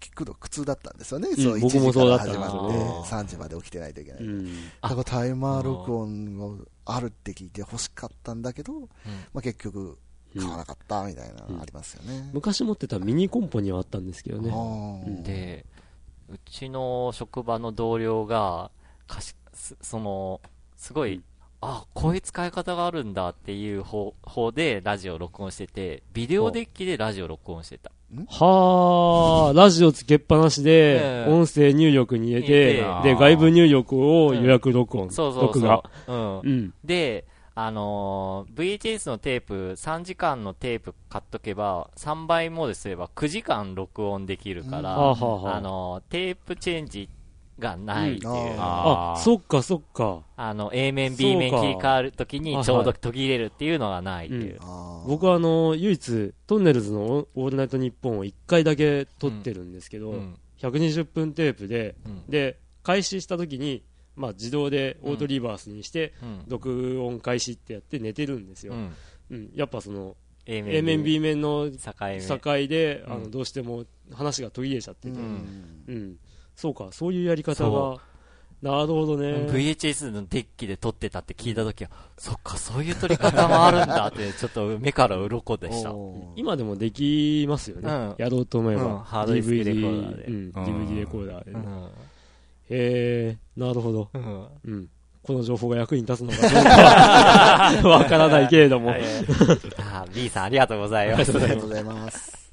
[0.00, 1.30] 聞くの苦痛だったんですよね。
[1.30, 4.22] んそう、1僕時からもそうだった始まって、んですよ3時まで起きてないといけない。
[4.22, 4.46] うん。
[4.80, 8.88] だからタイマー録音があるって聞いて欲しかったんだけど、うん
[9.32, 9.98] まあ結局、
[10.38, 12.30] 買わなかったみたいなのありますよね。
[12.32, 15.22] 昔持ってたミニコンポにはあったんですけどね。
[15.22, 15.66] で、
[16.28, 18.70] うちの職場の同僚が、
[19.06, 20.40] かし、すその、
[20.76, 21.22] すごい、
[21.60, 27.92] あ、こういう使い方があるんだっていう方方でラジオを録音してて、ビデオデッキでラジオを録音してた。
[28.28, 35.10] はあ、ラジオつけっぱなしでえ、え音声入力に入れて、入で、外部入力を予約録音。
[35.10, 35.82] そうそう録画。
[36.06, 36.16] そう。
[36.16, 36.42] うんう。
[36.42, 36.74] ん。
[36.84, 45.14] で、あのー VHS のテープ、3時間のテープ買っとけば、3倍モードすれば9時間録音できるから、うん。
[45.14, 47.08] はあのーテープチェンジ
[47.58, 48.32] がないっていう。
[48.32, 48.58] うん。
[48.58, 50.22] ああ、ーそっかそっか。
[50.36, 54.58] あの、A 面、B 面か切り替わるときにはいちょうど途切れるっていうのがないっていう。
[55.06, 60.38] 僕はあの、唯一、トンネルズのオールナイトニッポンを1回だけ撮ってるんですけど、うん。
[60.58, 62.22] 120分テープで、うん。
[62.30, 63.82] で、開始した時に、
[64.16, 68.74] まあ自動でオートリバースにして、うん録音開始ってやって寝てるんですよ。
[68.74, 68.92] うん。
[69.30, 71.92] うん、やっぱその A A 面 B 面の境
[72.68, 73.30] で、あのうん。
[73.30, 75.94] どうしても話が途切れちゃってて、ううん。
[75.94, 76.16] ん
[76.54, 78.02] そうかそういうやり方そが
[78.62, 85.92] なるほどね、VHS のデッキで撮ってたって聞いたときは、そっか、そういう撮り方もあるんだって、 ちょっと目から鱗でした。
[86.36, 88.14] 今でもできますよね、うん。
[88.18, 88.98] やろうと思えば、うん。
[89.00, 90.26] ハードディスクレコーダーで。
[90.70, 91.52] DVD レコーダーで、
[92.74, 94.46] えなるほど、うん。
[94.64, 94.88] うん、
[95.22, 96.68] この情報が役に立つのかどうか。
[97.88, 99.02] わからないけれども、はい。
[99.78, 101.30] あ B さんありがとうございます。
[101.36, 102.52] ありがとうございます。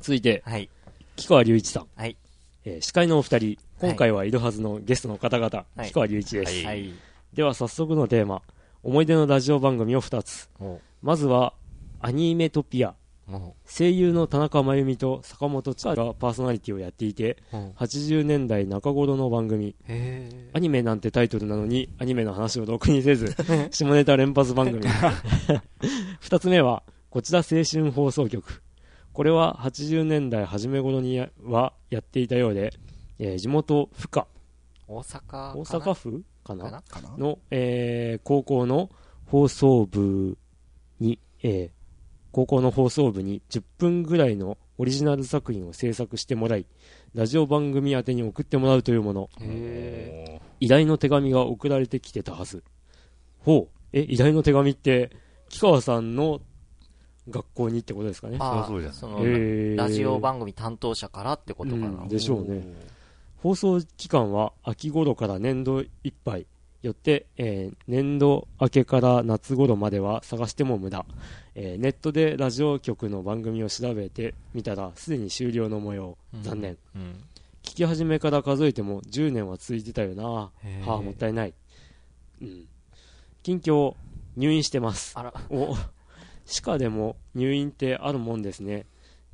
[0.00, 0.68] 続いてはい。
[1.16, 2.16] 木川隆一さん、はい。
[2.64, 5.88] えー司会のお二人今回はいるはずのゲストの方々、はい。
[5.88, 6.64] 木川隆一です、はい。
[6.64, 6.94] はい。
[7.32, 8.42] では早速のテーマ
[8.82, 10.50] 思い出のラジオ番組を2つ。
[10.58, 11.54] もまずは
[12.00, 12.94] アニメトピア
[13.66, 19.74] 声優の田中真由美と坂本千佳がパーソナリティをやっていてう、うん80年代中頃の番組。
[19.86, 23.34] へアニメなんてタイトルなのにアニメの話をろくにせず
[23.72, 24.82] 下ネタ連発番組。
[26.20, 28.62] 2つ目はこちら青春放送局。
[29.12, 32.72] これは80年代初め頃にはやっていたようで、
[33.18, 34.26] えー地元府下。
[34.86, 36.82] 大阪大阪府かな？
[37.16, 38.90] の、えー高校の
[39.26, 40.36] 放送部
[41.00, 41.83] に、えー
[42.34, 46.66] 高校の放送部に10分ぐらいのオリジナル作品を制作してもらい
[47.14, 49.30] ラジオ番組宛てに送ってもらうというもの。
[49.40, 52.64] へ依頼の手紙が送られてきてたはず。
[53.38, 53.76] ほう。
[53.92, 55.12] え依頼の手紙って
[55.48, 56.40] 木川さんの
[57.30, 58.38] 学校にってことですかね？
[58.40, 58.92] あそうそうじゃん。
[58.94, 61.86] その、ラジオ番組担当者からってことかな。
[61.86, 62.08] うん。
[62.08, 62.66] でしょうね。
[63.36, 66.48] 放送期間は秋頃から年度いっぱい
[66.84, 71.06] よって、えー年度明けから夏頃までは探しても無駄、
[71.54, 76.18] えーネットでラジオ局の番組を調べてみたらすでに終了の模様。
[76.34, 76.42] うん。
[76.42, 77.24] 残念、うん。
[77.62, 80.24] 聞き始めから数えても10年は続いてたよな。
[80.24, 80.50] は
[80.86, 81.54] あもったいない、
[82.42, 82.68] うん、
[83.42, 83.94] 近況
[84.36, 85.18] 入院してます。
[85.18, 85.74] あら、お
[86.44, 88.84] 歯科でも入院ってあるもんですね。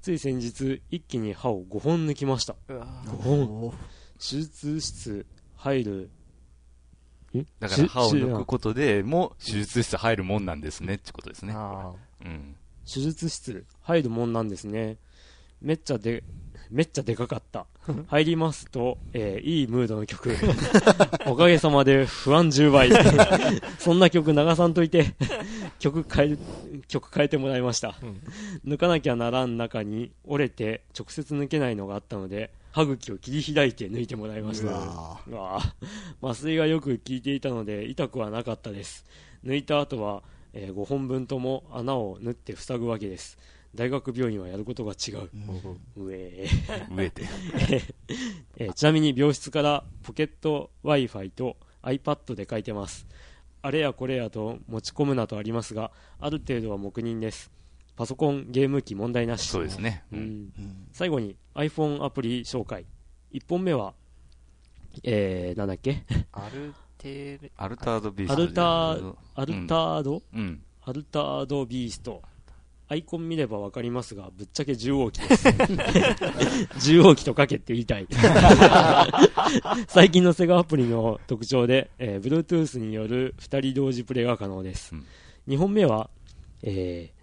[0.03, 2.55] つい先日一気に歯を5本抜きました。
[2.69, 3.75] うわ5本。
[4.19, 5.27] 手術室
[5.57, 6.11] 入るん
[7.61, 11.53] だから歯をし抜くことでも手術室入るもんなんですねってことですね。
[11.57, 11.93] あ
[12.25, 12.57] うん。
[12.93, 14.97] 手術室入るもんなんですね。
[15.63, 16.25] めっちゃで
[16.71, 17.67] めっちゃでかかった。
[18.09, 20.37] 入りますと、えーいいムードの曲。
[21.27, 22.91] おかげさまで不安10倍。
[23.79, 25.15] そんな曲流さんといて
[25.79, 26.39] 曲変える
[26.89, 27.97] 曲変えてもらいました、
[28.67, 35.75] 抜かなきゃならん中に折れて直接抜けないのがあったので歯茎を切り開いて抜いてもらいましうたわうわあ
[36.23, 39.05] 麻酔がよく効いていたので痛くはなかったです。
[39.45, 43.39] 抜いた後は、え5本分とも穴を縫って塞ぐわけです。
[43.75, 45.31] 大学病院はやることが違う、
[45.97, 46.95] うえー。
[46.95, 47.23] 上で。
[48.59, 53.07] えーちなみに病室からポケット w i f i と iPad で書いてます。
[53.63, 57.51] あれやこれやと持ち込むなとありますがある程度は黙認です
[58.01, 59.51] パソコンゲーム機問題なし。
[59.51, 60.05] そうですね。
[60.11, 60.17] う。
[60.17, 60.23] うん。
[60.23, 60.87] うん。
[60.91, 62.87] 最後に iPhone アプリ紹介。
[63.35, 63.93] 1本目は
[65.03, 66.03] えー、なんだっけ？
[66.33, 68.33] ある程度、アルタードビースト。
[68.33, 70.63] アルタじゃないアルタード、うん。
[70.81, 72.23] アルタードビースト。
[72.89, 75.49] アイコン見ればわかりますがぶっちゃけ重王機です。
[76.81, 78.07] 重王機とかけって言いたい。
[79.89, 85.05] 最近のセガアプリの特徴で、えー Bluetooth による2人同時プレイが可能です、うん。
[85.49, 86.09] 2本目は、
[86.63, 87.20] えラ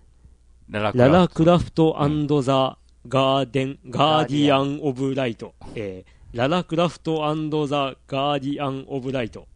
[0.70, 1.96] ラーララククラフト。
[2.42, 7.20] ザ・ガーデン、ガーディアン・オブ・ライト、えーララクラフト
[7.68, 9.48] ザ・ガーディアン・オブ・ライト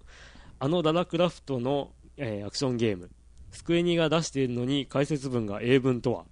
[0.57, 3.09] あのララクラフトの、えーアクションゲーム。
[3.51, 6.23] スクエニが出しているのに解説文が英文とは。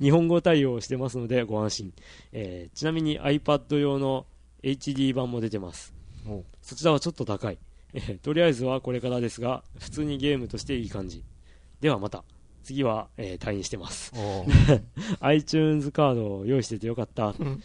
[0.00, 1.92] 日本語対応してますのでご安心、
[2.32, 4.24] えーちなみに iPad 用の
[4.62, 5.92] HD 版も出てます。
[6.26, 7.58] おそちらはちょっと高い、
[7.92, 11.22] えーとりあえずはこれからですが普通にゲームとしていい感じ。
[11.82, 12.24] ではまた
[12.62, 14.12] 次は、えー退院してます。
[14.16, 14.46] お
[15.20, 17.62] iTunes カードを用意しててよかった、うん。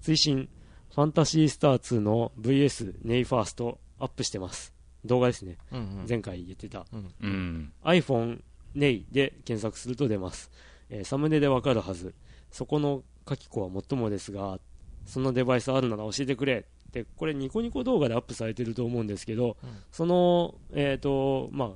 [0.00, 0.48] 追伸。
[0.94, 4.74] ファンタシースター2の VS ネイファーストアップしてます。
[5.04, 6.06] 動画ですね、うんうん。
[6.08, 6.84] 前回言ってた。
[7.22, 7.72] うん。
[7.84, 8.40] iPhone
[8.74, 10.50] ネイで検索すると出ます、
[10.90, 12.14] えーサムネでわかるはず。
[12.50, 14.58] そこの書き子はもっともですが
[15.06, 16.66] そんなデバイスあるなら教えてくれ。
[16.88, 19.70] ってこれニコニコ動画でアップされてると思うんですけど、うん。
[19.92, 21.70] そのえっ、とまあ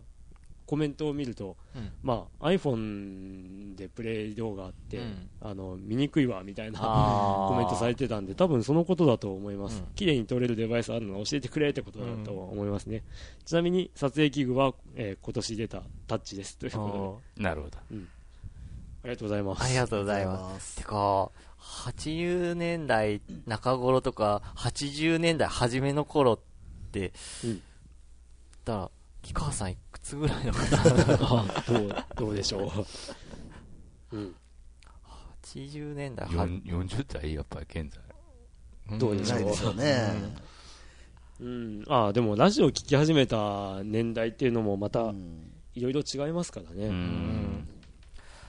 [0.66, 1.90] コメントを見ると、うん。
[2.02, 5.28] まあ iPhone でプレイ動画あって、うん。
[5.40, 9.86] あの見にくいわみたいなコメントされてたんで多分そのことだと思います、うん。
[9.94, 13.02] 綺麗に撮れるデバイスあるの教えてくれってことだと思いますね、
[13.44, 17.42] ちなみに撮影器具は、えー今年出たタッチですということで。
[17.42, 17.78] おなるほど。
[17.78, 19.64] ありがとうございます。
[19.64, 20.76] ありがとうございます。
[20.76, 26.38] てか、80年代中頃とか、80年代初めの頃っ
[26.92, 27.12] て、
[27.44, 27.62] うん。
[28.64, 28.90] だから、
[29.22, 29.74] 木川さん
[30.04, 30.52] つぐらいの
[31.66, 32.70] どう、どうでしょ
[34.12, 34.16] う。
[34.16, 34.34] うん。
[35.42, 38.98] ?80 年代はよん40代やっぱり現在。
[38.98, 40.12] どうでしょないですよね。
[41.40, 41.84] うん。
[41.88, 46.86] ああ、でもラジオ聞き始めた年代っていうのもまうたんいろいろ違いますからね。
[46.86, 47.68] ううんん。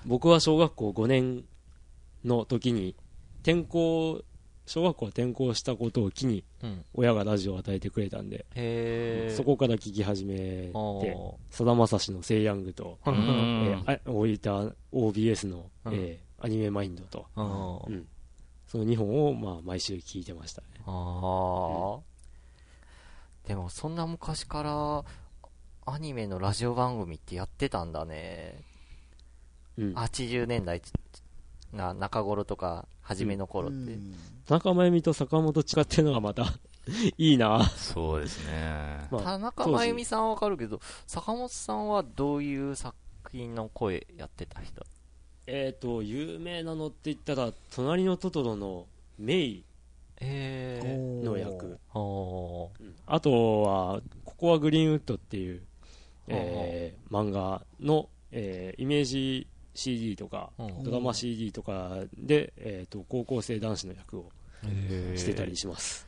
[0.05, 1.45] 僕は小学校5年
[2.25, 2.95] の時に
[3.43, 4.21] 転校
[4.65, 6.85] 小学校転校したことを機にうん。
[6.93, 9.35] 親がラジオを与えてくれたんで、へー。
[9.35, 13.13] そこから聞き始めておさだまさしの「セイヤングと」えん。
[13.13, 15.93] ーあ大分 OBS の、うん。
[15.93, 18.07] えーアニメマインドと、うんうん。
[18.67, 20.67] その2本を、まあ、毎週聞いてましたね。
[23.47, 25.03] でもそんな昔から
[25.91, 28.63] アニメのラジオ番組ってやってたんだね。
[29.77, 29.93] うん。
[29.93, 30.81] 80年代
[31.73, 33.77] な中頃とか初めの頃って。
[33.77, 34.15] うん
[34.47, 36.45] 田中真由美と坂本千佳っていうのがまた
[37.17, 39.07] いいな、そうですね。
[39.09, 42.95] まあ田中真由美さんはわかるけど、坂本さんはどういう作
[43.31, 44.85] 品の声やってた人？
[45.47, 48.87] えっ、と有名なのって言ったら「隣のトトロ」の
[49.17, 49.63] メイ
[50.21, 51.79] ええの役。
[51.93, 51.99] ー。
[51.99, 55.63] おーあとは「ここはグリーンウッド」っていう、
[56.27, 60.83] えー漫画の、えーイメージ CD とかうん。
[60.83, 64.31] ドラマ CD とかで、えー、と高校生男子の役を
[65.15, 66.07] してたりします、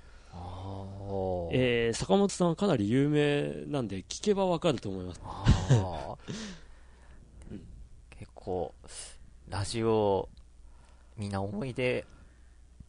[1.52, 5.22] えー坂本さんはかなり有名なんで聞けばわかると思います。
[5.24, 6.34] あー。
[8.20, 8.74] 結構、
[9.48, 10.28] ラジオ、
[11.16, 12.06] みんな思い出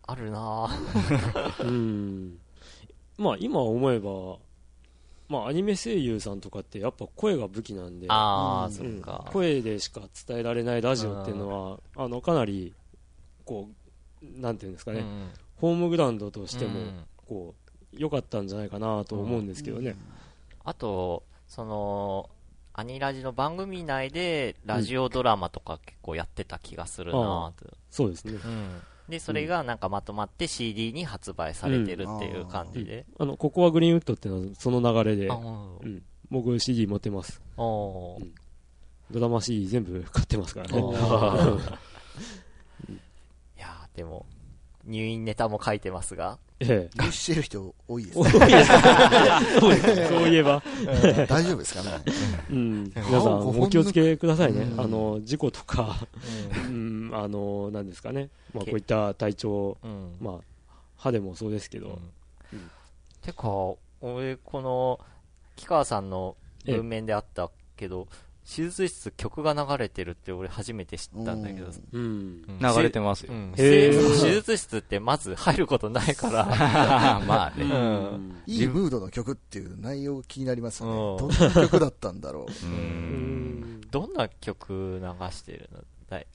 [0.02, 1.64] あるなぁ。
[1.64, 2.38] うん。
[3.18, 4.38] まあ今思えば
[5.28, 8.06] まあアニメ声優さんとかってやっぱ声が武器なんで。
[8.08, 8.72] ああ、うん。
[8.72, 9.26] そっか。
[9.32, 12.74] 声でしか伝えられないラジオっていうのはあのかなり
[13.44, 13.68] こ
[14.22, 15.30] うなんていうんですかね、うん。
[15.56, 17.04] ホームグラウンドとしてもうん。
[17.26, 17.54] こ
[17.92, 19.96] う良かったんじゃないかなと思うんですけどね、
[20.64, 22.28] あと、その、
[22.74, 27.66] アニラジの番組内で、ラジオドラマとか結構やってた気がするなぁと。
[27.90, 28.32] そうですね。
[28.32, 28.82] うん。
[29.08, 33.06] で、それがなんかまとまって CD に発売されてるっていう感じで。
[33.18, 35.30] あのここはグリーンウッドっていうのはその流れで。
[36.30, 37.40] 僕 CD 持ってます。
[37.56, 38.18] ド
[39.14, 40.78] ラマ CD 全部買ってますからね。
[43.56, 44.26] いやーでも、
[44.88, 46.38] 入院ネタも書いてますが。
[46.60, 47.12] ええ。
[47.12, 48.46] してる人多いです多ね。
[48.46, 50.08] い です。
[50.08, 50.62] そういえば、
[51.28, 52.02] 大丈夫ですかね？
[52.50, 54.80] うん、皆さんお気をつけくださいね、うん。
[54.80, 55.94] あの事故とか、
[56.66, 60.16] うん、あのなんですかね、まあ、こけういった体調、うん。
[60.20, 62.00] まあ、歯でもそうですけど、
[62.52, 62.70] うん。
[63.22, 63.48] てか、
[64.00, 64.98] 俺、この、
[65.54, 68.08] 木川さんの文面であったけど、
[68.48, 73.34] 手術室曲が流れてるって俺初めて知ったんだけど、うん流れてますよ。
[73.34, 74.00] うん、手
[74.32, 76.46] 術室ってまず入ることないから、
[77.28, 77.64] まあね。
[77.64, 81.24] うんいいムードの曲っていう内容気になりますよね。
[81.24, 82.44] うんどんな曲だったんだろう。
[82.44, 82.66] う。
[82.66, 85.84] うんんどんな曲流してるの？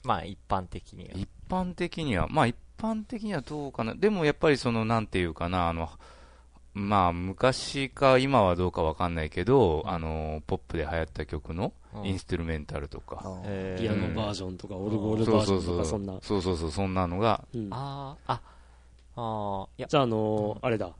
[0.04, 1.10] まあ一般的には。
[1.16, 3.94] 一般的には、まあ一般的にはどうかな。
[3.96, 5.90] でもやっぱりその、なんていうかな、あの、
[6.74, 12.06] まあ昔か今はどうかわかんないけど、あの、ポップで流行った曲のうん。
[12.06, 13.16] インストゥルメンタルとか。
[13.78, 15.76] ピアノバージョンとか、オルゴールそバージョンうそうそう。
[15.76, 17.68] とかそんな、そうそうそう、そんなのが、うん。
[17.70, 18.40] あーあ、
[19.14, 20.90] あーいや、じゃあ、あのあれだ、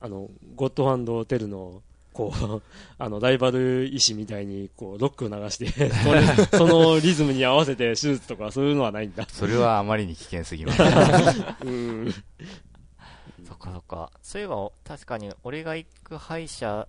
[0.00, 2.62] あのゴッドテルのこう
[2.98, 5.90] あのライバル医師みたいにこうロックを流して
[6.56, 9.26] そのリズムに合わせて手術とかそういうのはないんだ。
[9.28, 10.82] それはあまりに危険すぎます。
[11.64, 12.14] うん
[13.48, 14.10] そっかそっか。
[14.22, 16.86] そういえば、確かに俺が行く歯医者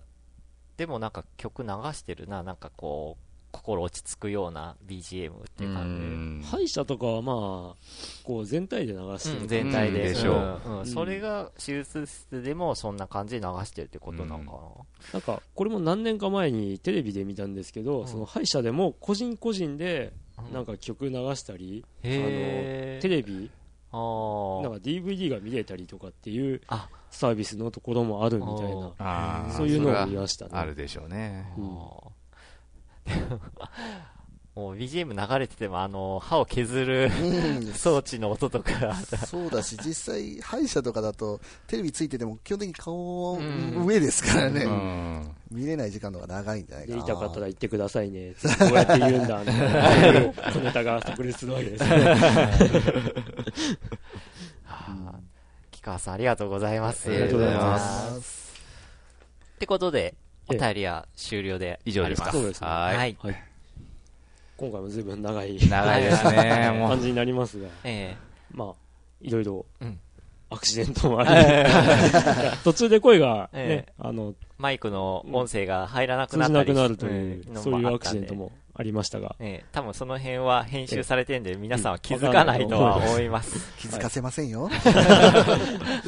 [0.76, 2.42] でもなんか曲流してるな。
[2.42, 7.76] なんかこう、心落ち着くような BGM っていう感歯医者とかはまあ
[8.22, 9.40] こう全体で流しじで。
[9.40, 9.98] うん、てる全体で。
[10.10, 14.52] でしょううんうんそれが手術室でもそんな感じで流してるってことなのか
[15.12, 20.60] なんかこれも何年か前にテレビで見たんですけど、うんその歯医者でも個人個人でな。
[20.60, 23.50] なんか曲流したり、へーテレビ
[23.92, 26.88] なんか DVD が見れたりとかっていうあ。
[27.10, 29.52] サービスのところもあるみたいな。
[29.56, 30.52] そういうのを見ましたね。
[30.54, 31.52] あるでしょうね。
[31.58, 31.66] うん
[34.60, 38.94] もう BGM 流れててもあの歯を削るうん 装置の音とか
[39.26, 45.34] そうだし、実際、歯医者とかだと、テレビついてても基本的に顔うん上ですからうね、ん。
[45.50, 47.02] 見れない時間の方が長いんじゃないかな。
[47.04, 48.34] で痛かったら言ってくださいね。
[48.58, 49.52] こうやって言うんだ、みた
[50.08, 50.32] いな。
[50.52, 51.88] 小ネタが炸裂するわけですね。
[54.64, 55.20] はあ
[55.70, 57.08] 木川さんありがとうございます。
[57.08, 58.52] ありがとうございます。
[59.54, 60.14] ってことで、
[60.48, 63.49] おええ便りは終了で以上ですかありまそうですねはいはい。
[64.64, 64.70] はい。
[64.70, 66.74] 今回も随分長い長いですね。
[66.88, 68.16] 感じになりますが、え
[68.52, 68.74] まあ、
[69.20, 69.98] いろいろうん。
[70.52, 71.30] アクシデントもあり、
[72.64, 76.74] 途中で声がねえ、あの、マイクの音声が入らなくなったり。
[76.74, 83.72] なくなるという、んのそういうアクシデントもありましたが、ええ、多分その辺は編集されてんで、皆さんは気づかないとは思います。
[83.78, 84.68] 気づかせませんよ。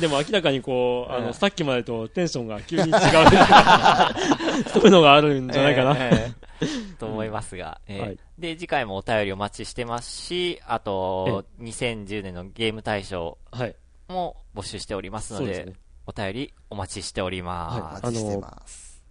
[0.00, 2.90] でも明らかにこう、あの、うんさっきまでとテンションが急に違う。
[4.74, 5.92] そういうのがあるんじゃないかな。
[5.96, 6.41] ええええ
[6.98, 8.18] と思いますが、ええはい。
[8.38, 13.76] で、次回もお便りお待ちしてますし、あと、2010年のゲーム大賞はい。
[14.08, 15.82] も募集しておりますので、そうですね。
[16.06, 18.02] お便りお待ちしておりおます。
[18.04, 19.04] 待ちしてます。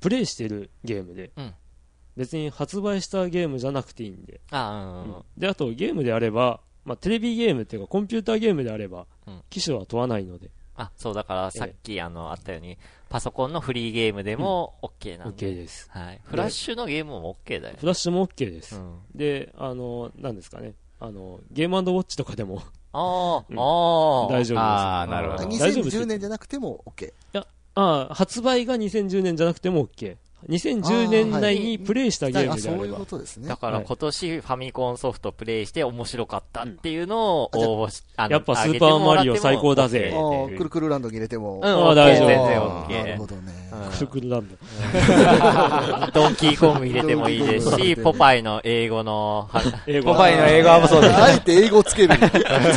[0.00, 1.54] プレイしてるゲームで、うん。
[2.16, 9.42] 別に発売したゲームじゃなくていいんで、あ、うん、うん、で、あとゲームであれば、まあ、テレビゲームっていうかコンピューターゲームであれば、うん。
[9.50, 15.54] 機種は問わないので、あ、そう、だからさっき、あの、あったように、パソコンのフリーゲームでも OK なん OK で。
[15.54, 15.90] です。
[15.90, 16.20] はい。
[16.24, 17.76] フラッシュのゲームも OK だよ。
[17.78, 18.76] フラッシュも OK です。
[18.76, 18.98] うん。
[19.14, 22.62] で、あの、なんですかね、あの、ゲームウォッチとかでも
[22.92, 24.26] ああ、うんああ。
[24.28, 24.54] 大丈夫です。
[24.58, 27.12] あーなるほど大丈夫です2010年じゃなくても OK。
[27.34, 30.16] ああ、発売が2010年じゃなくても OK。
[30.48, 32.98] 2010年内にプレイしたゲーあ、そういうムであれば。
[33.00, 33.56] ことですねだ。
[33.56, 41.56] からはい今年ファミコンソフトプレイして面白かったっていうのをうん応募し、あのやっぱスーパーマリオ最高だぜあーくるくるランドに入れても。
[41.56, 43.42] うん、大丈夫全然 OK なるほどね。
[43.72, 44.56] うんくるくるランド。
[46.20, 51.14] ドンキーコング入れてもいいですし、ポパイの英語のは、英語ポパイの映画もそうです。
[51.16, 52.14] あえて英語をつける。
[52.14, 52.30] 普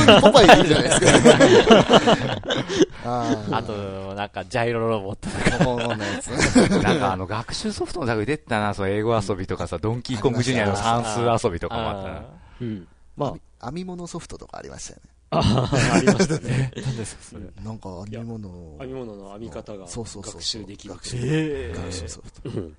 [0.05, 2.60] 通にポパイでいいじゃないですか。
[3.03, 6.79] ああと、なんか、ジャイロロボットとか。
[6.83, 12.23] なんかあの、学習ソフトの作出てたな、そう、英語遊びとかさ、ドンキーコングジュニアの算数遊びとかもあったな。
[12.61, 12.87] うん。
[13.17, 15.09] ま編み物ソフトとかありましたよね。
[15.31, 16.71] あ、あありましたね。
[17.63, 22.49] なんか編み物を編み物の編み方がそうそうそう学習できる学習ソフト。
[22.49, 22.75] うん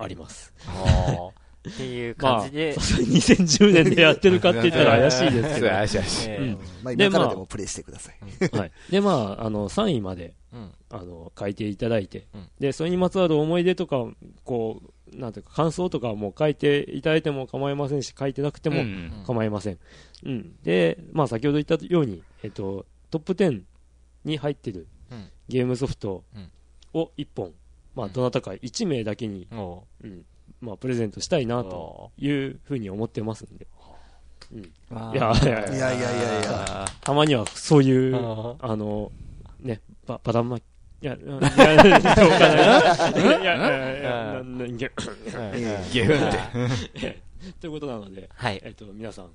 [0.00, 0.52] あります。
[0.64, 1.30] ー
[1.68, 5.68] っていうまあ、感じでさ、すがに2010年でやってるかって言ったら怪しいですけど。
[5.68, 6.28] 怪しい怪しい。
[6.28, 8.56] まあでまあ今からでもプレイしてください。
[8.56, 8.72] はい。
[8.90, 14.06] で、まあ、あの、3位まで、うんあの、書いていただいて、うんで、それにまつわる思い出とか、
[14.44, 19.78] こう、なんていうか、感想とかも書いていただいても構いませんし、書いてなくてもうん構いません。
[20.24, 20.56] うん。
[20.62, 23.62] で、まあ、先ほど言ったように、えっと、トップ10
[24.24, 26.50] に入ってるうんゲームソフトうん
[26.94, 27.52] を1本、
[27.94, 30.24] まあ、うんどなたか1名だけに、もうん、
[30.60, 33.66] まあ、プレゼントしたいなう、というふうに思ってますんで。
[34.90, 36.84] まあいや、いやいやいやいやいやいや。
[36.84, 39.12] あたまにはそういう、ーあの、
[39.60, 40.62] ね、ば、ばだま、い
[41.00, 42.56] や、うんいや、どうかな。
[43.18, 46.32] いや、いや、いや、いや、ゲームっ
[46.92, 47.22] て。
[47.60, 48.60] ということなので、はい。
[48.64, 49.30] えっと、皆さん、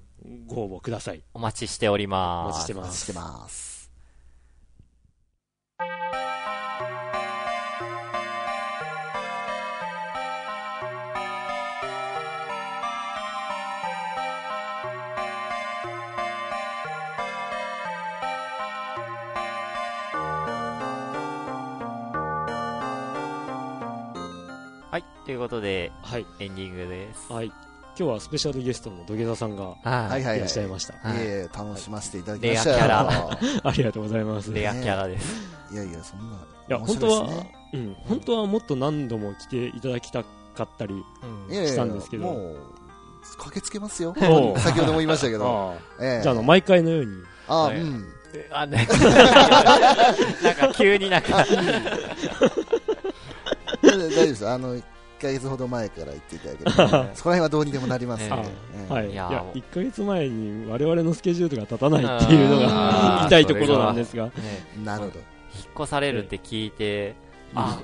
[0.47, 1.21] ご応募ください。
[1.33, 2.57] お待ちしておりおます。
[2.57, 3.15] 待ちしてまお待ちしてす。
[3.17, 3.72] ます。
[25.25, 26.25] ということで、はい。
[26.39, 27.31] エンディングです。
[27.31, 27.45] はい。
[27.45, 27.55] 今
[27.95, 29.75] 日はスペシャルゲストの土下座さんが
[30.17, 30.21] いい。
[30.21, 30.45] いら。
[30.45, 30.95] っしゃいました。
[31.07, 33.61] はいいえいえ、楽しませていただきましたレアキャよ。
[33.63, 34.51] ありがとうございます。
[34.51, 35.35] いレアキャラです。
[35.71, 36.37] いやいや、そんな。
[36.67, 40.97] や、面本当はうん、本当はもっと何度も来ていただきたかったり、う
[41.49, 42.57] んいやいやしたんですけどもう、
[43.37, 44.13] 駆けつけますよ。
[44.57, 45.75] 先ほども言いましたけど。
[45.77, 47.11] あええあじゃあ、あの、毎回のように、
[47.47, 48.05] あはいうん。
[48.51, 48.87] あ、ね、
[50.43, 51.45] なんか急になんか、
[53.81, 54.47] 大丈夫です。
[54.47, 54.83] あの、1
[55.23, 58.35] ヶ月ほど前から言っていただければ、 そこら辺はどうにでもなりますんで
[58.89, 59.09] はい。
[59.09, 64.31] いいやや、1ヶ月前に我々のスケジュールが立たないっていうのがあー言いところなんですが、ね、
[64.83, 65.19] なるほど。
[65.55, 67.15] 引っ越されるって聞いて、
[67.55, 67.79] あ、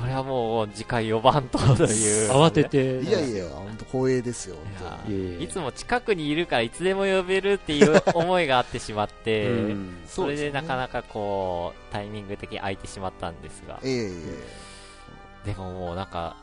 [0.00, 2.30] これはもう次回呼ばんとという。
[2.30, 4.56] 慌てて、いやいや、本当光栄ですよ。
[5.40, 9.96] いつも近くにいるからいつでも呼べるっていう思いがあってしまって、うん。
[10.06, 10.76] それでなかか。
[10.76, 14.65] なかこう、タイミング的に空いてしまったんですが、ええええ
[15.46, 16.36] でももうなんか、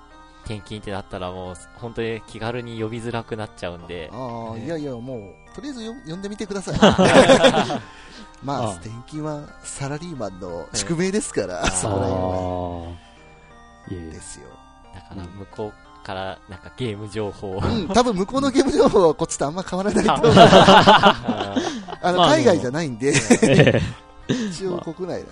[0.45, 4.65] 転勤ってなったらもう本当に気軽に呼びづらくなっちゃうんで、ああ、ね。
[4.65, 6.75] いやいや、もう、とりあえずよ呼んでみてください。
[8.43, 12.27] まああ、転勤はサラリーマンの宿命ですから、そこら辺は。
[12.27, 14.47] あーいえいえですよ。
[14.93, 17.51] だから向こうからなんかゲーム情報。
[17.51, 20.33] を、うん、多分向こうのゲーム情報はこっちとあんま変わらないと思う。
[20.35, 21.55] あ
[22.01, 23.81] あの、まあ海外じゃないんで、 え。
[24.27, 25.27] 一応国内なんで、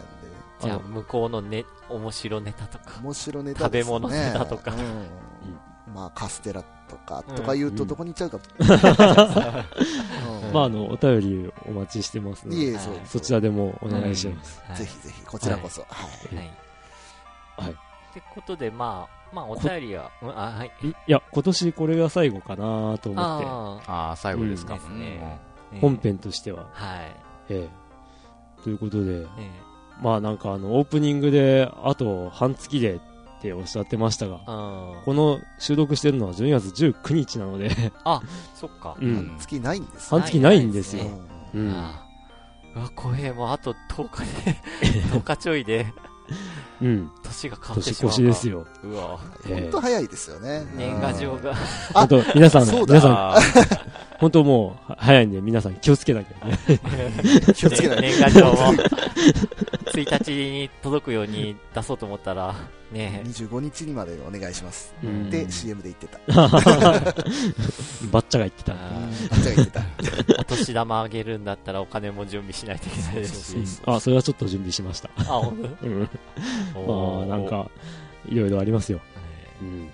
[0.61, 3.65] じゃあ向こうのね、面白ネタとか、面白ネタね。
[3.65, 4.73] 食べ物ネタとか。
[4.73, 5.93] うん。
[5.93, 8.39] まあ、カステラとか、とか言うとどこに行っちゃうか。
[10.47, 10.53] うん。
[10.53, 14.61] まあ、あの、お便りお待ちしてますので、いえ、そちらでもお願いします。
[14.67, 15.81] はいぜひぜひ、こちらこそ。
[15.81, 15.87] は
[16.31, 16.35] い。
[16.35, 16.45] はい。
[17.57, 17.71] はい。
[17.71, 17.75] っ
[18.13, 20.71] てことで、まあ、まあ、お便りは、うんあ、はい。
[20.83, 24.75] いいや、今年これが最後かなと思っあああ、最後ですか。
[24.75, 24.79] うん。
[24.79, 25.39] ですね。
[25.71, 27.15] て、本編としては、はい。
[27.49, 28.63] ええ。
[28.63, 29.51] ということで、え
[30.01, 32.99] まあなんかあの、オープニングで、あと半月でっ
[33.41, 34.39] ておっしゃってましたが。
[34.45, 37.69] この収録してるのは12月19日なので、
[38.55, 38.95] そっか。
[38.99, 39.37] ううんん。
[39.39, 41.13] 月ないんです半月ないんですよない。
[41.55, 41.71] うんうん。
[41.73, 42.11] ああ
[42.75, 44.55] うわ、怖え、もうあと10日で、
[45.11, 45.87] 10日ちょいで、
[46.81, 47.11] うん。
[47.23, 48.15] 年が変わって年しまうか。
[48.15, 48.65] 越しですよ。
[48.83, 49.19] うわ。
[49.47, 50.65] ええ本当早いですよね。
[50.75, 51.53] 年賀状が。
[51.93, 53.41] 本当皆さん、皆さん、
[54.19, 56.59] 本当もう、は早いんで、皆さん気をつけなきゃね。
[57.55, 58.55] 気をつけない年賀状も、
[59.91, 62.55] 1日に届くように出そうと思ったら、
[62.91, 64.93] ね25日にまでお願いします。
[65.03, 66.19] うんで、CM で言ってた。
[66.41, 68.73] バッチャが言ってた。
[68.73, 68.75] あ
[69.31, 69.79] あっちが言ってた。
[69.79, 73.81] ー お年玉あげるんだったらお金も準備しないといけないですし。
[73.85, 75.09] あ、それはちょっと準備しました。
[75.17, 76.09] あ、ほん うん。
[76.73, 77.47] とまあ、なん。
[77.47, 77.69] か、
[78.27, 78.99] いろいろありますよ。
[79.61, 79.89] えうん。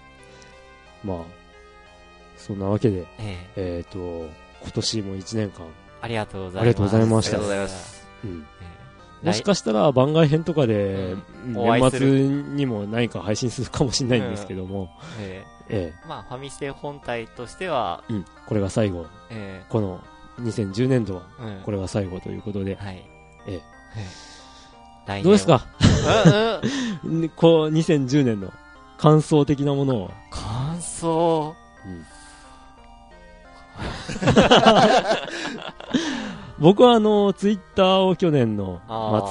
[1.03, 1.17] まあ、
[2.37, 4.29] そんなわけで、ええええっ、と、
[4.61, 5.65] 今年も1年間、
[6.01, 6.61] ありがとうございます。
[6.61, 8.07] ありがとうございましたありがとうございます。
[8.23, 8.45] うん。
[8.61, 8.76] ええ
[9.23, 11.15] もしかしたら番外編とかで、
[11.45, 14.89] 年末にも何か配信するかもしれないんですけども、
[15.19, 15.69] ええ。
[15.69, 19.99] えまあ、ファミステ本体としては、えうん、これが最後、えこの
[20.39, 21.23] 2010年度は
[21.65, 23.03] これが最後ということで、はい。
[23.47, 23.61] え
[25.23, 25.65] どうですか？
[27.03, 27.21] うんうん。
[27.21, 28.51] ね こう、2010年の
[28.97, 30.11] 感想的なものを。
[30.29, 31.55] 感想？
[36.59, 38.81] 僕はあの、ツイッターを去年の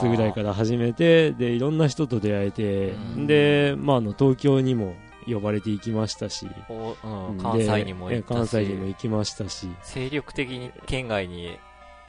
[0.00, 3.26] 末ぐらいから始めて、で、いろんな人と出会えて、うん。
[3.26, 4.94] で、まあ、あの、東京にも
[5.26, 7.28] 呼ばれていきましたし、おうん。
[7.30, 11.58] うん関西にもで行関西にも行きましたし、精力的に県外に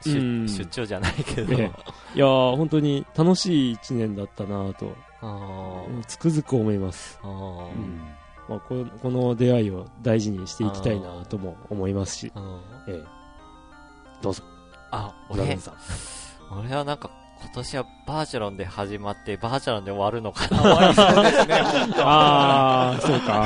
[0.04, 0.48] 出,、うん。
[0.48, 1.72] 出張じゃないけど、ええ。
[2.16, 4.96] いやー、本当に楽しい一年だったなと、
[6.06, 7.20] つくづく思います。
[7.24, 7.30] あー。
[7.30, 8.02] うん。
[8.48, 12.62] まあ、ここの出会いを大事にしていきたいなとも思いますし、うん。
[12.88, 13.04] ええ。
[14.22, 14.44] どうぞ、
[14.92, 15.58] あ俺。
[16.52, 17.10] 俺はなんか
[17.42, 20.62] 今年はバーチャロンで始まってバーチャロンで終わるのかな。
[20.62, 21.56] 終わりそうですね
[22.04, 23.46] ああ、そうか。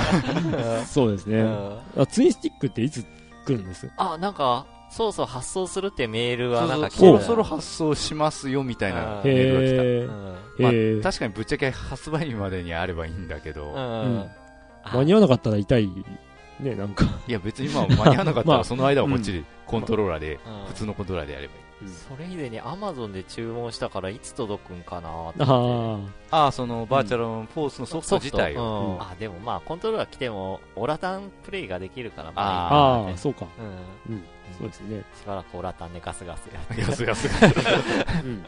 [0.86, 1.78] そうですね、うん。
[1.98, 2.06] あ。
[2.06, 3.04] ツインスティックっていつ
[3.46, 3.90] 来るんです？
[3.98, 9.24] あなんかそうそう発送するってメールはなんか来てそたろそろ発送しますよみたいなうん。
[9.24, 9.84] メールが来た。
[9.84, 11.00] へうん。
[11.00, 13.74] まあ確かにぶっちゃけ発売日までにあればいいんだけど、うん。
[13.74, 14.30] うん。
[14.84, 14.96] あ。
[14.96, 15.90] 間に合わなかったら痛い、
[16.60, 17.06] ね、なんか。
[17.28, 20.66] いや別にまあ間に合わなかった まあらその間はこっちでコントローラーで、うん。
[20.68, 21.62] 普通のコントローラーでやればいい。
[21.90, 25.44] それ以前にアマゾンで注文したからいつ届くんかなとって。
[26.32, 28.62] あ、ああ、そのバーチャルフォースのソフト自体を。
[28.62, 28.94] うん。
[28.96, 29.02] うん。
[29.02, 33.46] あでもまあコントローラー来てもオラタンプレイができるからまああいいかなああ、そうか。
[34.08, 34.16] うん。
[34.16, 34.24] うん、
[34.60, 35.04] そうですね。
[35.20, 36.84] しばらくオラタンでガスガスやって。
[36.84, 37.28] ガスガス
[38.24, 38.46] うん。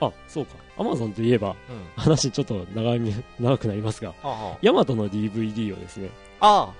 [0.00, 0.54] あ、そうか。
[0.78, 1.56] アマゾンといえば、うん。
[1.96, 6.10] 話ちょっと長み長くなりますが、あヤマトの DVD をですね、
[6.40, 6.70] あ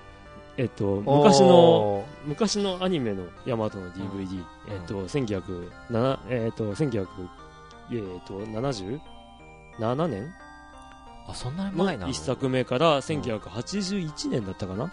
[0.61, 7.07] えっと、あ昔の、お昔のアニメのヤマトの DVD、えっと、1907、えっと、1900、
[7.93, 10.31] えっと、77年ー
[11.31, 12.07] あそんなに前なの？
[12.09, 14.93] の一作目から1981年だったかな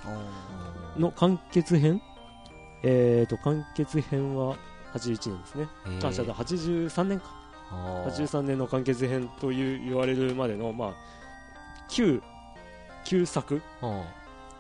[0.96, 2.02] うんの完結編？
[2.84, 4.56] えっと、完結編は
[4.94, 5.68] 81年ですね。
[5.86, 6.08] えー。
[6.08, 7.26] あ、じゃあ83年か。
[7.72, 8.26] あー。
[8.26, 10.94] 83年の完結編という言われるまでの、まあ、
[11.90, 12.22] 9、
[13.04, 13.62] 9作。
[13.82, 14.02] うん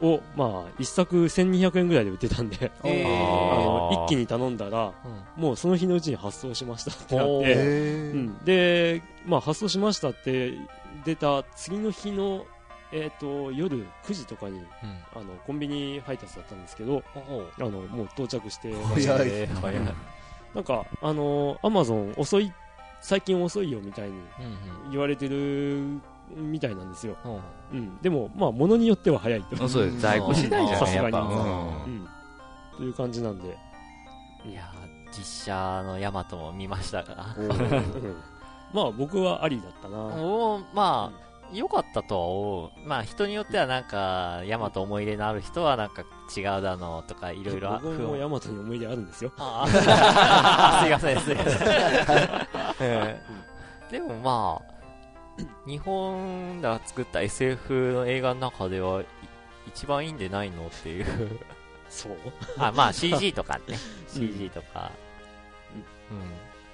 [0.02, 3.54] を、まあ、1作1200円ぐらいで売ってたんで、 えー。
[3.54, 4.93] あの一気に頼んだら、
[5.38, 5.41] うん。
[5.41, 10.54] もうその日のうちに発送しましたってなって、へうーん、で、まあ、発送しましたって
[11.06, 12.45] 出た次の日の、
[12.91, 14.66] えっ、と、夜9時とかに、うん。
[15.16, 19.76] あの、コンビニ配達だったんですけど、あの、もう到着して、早いえー早い。
[19.78, 19.93] うん。
[20.54, 22.54] なんか、あの、アマゾン遅い、
[23.02, 24.16] 最近遅いよみたいに
[24.86, 24.91] うん。
[24.91, 26.00] 言われてる
[26.36, 27.15] みたいなんですよ。
[27.71, 27.97] うんうん。
[28.01, 29.67] でも、まあ、ものによっては早いと。
[29.67, 29.99] そうです。
[29.99, 30.86] 在庫次第じゃないやっぱ。
[30.86, 32.07] さすがにうんうん。
[32.78, 33.57] という感じなんで。
[34.45, 37.36] いやー実写のヤマトも見ましたが
[38.73, 39.97] まあ、僕はありだったな。
[39.97, 46.03] おーまあ良かったとは思うまあ人によってはなんかヤマト思い入れのある人はなんか
[46.36, 49.32] 違うだのとかいろいろ僕もヤマトに思い出あるんですよ。
[49.38, 51.67] ああ すいません、すいません。
[52.82, 53.21] え
[53.89, 54.76] えでもまあ、
[55.66, 59.06] 日本が作った SF の映画の中では、い
[59.68, 61.06] 一番いいんでないのっていう。
[61.90, 62.16] そう？
[62.58, 63.78] あ、まあ CG とかね。
[64.08, 64.92] CG とか。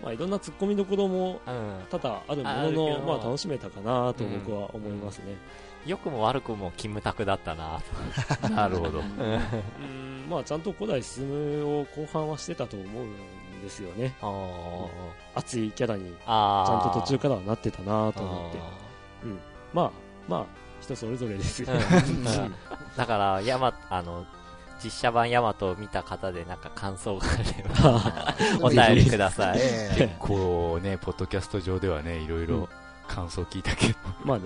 [0.01, 1.53] まあ、いろんな突っ込みどころもうん。
[1.53, 1.85] うん。
[1.89, 5.35] 多々あるもあのの、まあ、楽しめたかなと僕は思いますね。
[5.85, 7.81] 良くも悪くもキムタクだったな
[8.41, 8.49] と。
[8.53, 8.99] なるほど。
[8.99, 13.19] うん、まあ、ちゃんと古代進むを後半はしてたと思うんで
[13.69, 14.15] すよね。
[14.21, 14.87] あー
[15.35, 16.87] 熱いキャラに、ちあー。
[16.87, 18.57] ゃんと途中からはなってたなと思って。
[19.73, 19.91] まあ、
[20.27, 20.45] まあ、
[20.81, 21.69] 人それぞれですよ。
[21.71, 22.55] うんうん
[22.95, 24.25] だから、ヤマ、あの、
[24.83, 29.59] 実写版ヤマトを見た方でなんか感想があれば、 お便りください。
[29.59, 32.69] え 結構ね、ポッドキャスト上ではね、いろいうんろ
[33.07, 33.95] 感想聞いたけど、
[34.25, 34.43] まあね、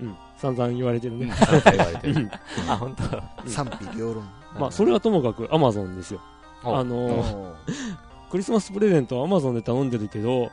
[0.00, 1.26] うん、散々言われてるね。
[1.26, 2.30] 言われてるうん
[2.68, 3.04] あ、本当。
[3.46, 4.28] え賛否両論。
[4.58, 6.20] まあ、それはともかくアマゾンですよ。
[6.64, 7.54] おあの
[8.34, 10.50] クリスマスプレゼントはアマゾンで頼んでるけど、うん。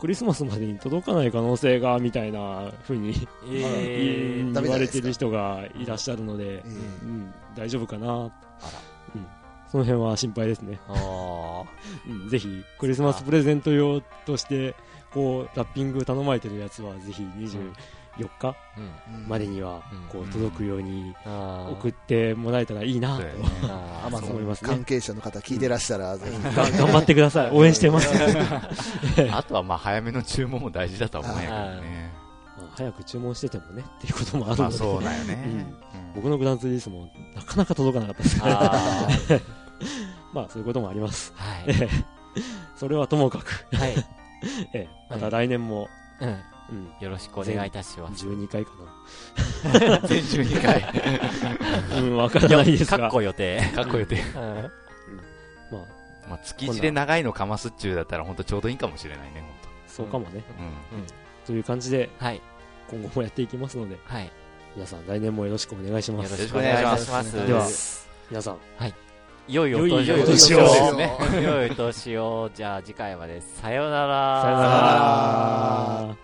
[0.00, 4.46] クリスマスまでに届かない可能性が、みたいな風に、えー。
[4.46, 8.06] うん言われてる人がいらっしゃるのでえ、うん、大丈夫かな。
[8.06, 9.68] あら。
[9.68, 10.78] その辺は心配ですね。
[12.06, 14.76] うん、ぜひ、クリスマスプレゼント用として、
[15.10, 17.72] こう、ラッピング頼まれてるやつは、ぜひ24日うん。
[18.18, 23.24] えうんまでにはうん、こう、うん届くように送ってもらえたらいいなと
[24.26, 26.56] 思いますね関係者の方聞いてらしたら、ぜひ。
[26.56, 27.50] が頑張ってください。
[27.50, 28.10] 応援してます。
[29.32, 32.12] あとはまあ早めの注文も大事だとは思うんやけどね。
[32.56, 35.44] まあ早く注文しててもね、っていうこともあるので、まあそうだよね。
[35.46, 38.40] うん僕のグランツーリスもなかなか届かなかったです。
[38.42, 39.42] あー
[40.32, 41.32] まあそういうこともあります。
[41.36, 41.88] はい。
[42.76, 43.94] それはともかく、はい。
[44.72, 45.88] ええまた来年も、
[46.20, 46.40] うん。
[46.74, 48.26] うん、よろしくお願いいたします。
[48.26, 48.72] 12回か
[50.08, 50.82] 全12回。
[51.90, 51.96] な。
[52.02, 52.98] うん、わからないですが。
[52.98, 53.60] かっこ予定。
[53.74, 54.20] かっこよて。
[54.34, 59.44] まあ、まあ築地で長いのかますっちゅうだったら本当ちょうどいいかもしれないね、
[59.86, 60.42] そうかもね。
[60.58, 61.06] 本うん。
[61.46, 62.40] という感じで、はい。
[62.90, 64.24] 今後もやっていきますので、はい。
[64.24, 64.30] よ
[64.76, 66.32] 皆さん来年もよろしくお願いします。
[66.32, 67.46] ろしくお願いします。
[67.46, 67.68] では
[68.30, 68.58] 皆さん、
[69.46, 70.22] 良いお良い年を。
[70.22, 71.18] お年をですね。
[71.42, 72.50] 良いお年を。
[72.54, 73.40] じゃあ次回まで。
[73.40, 74.42] さようなら。
[74.42, 74.62] さよな
[76.08, 76.23] ら。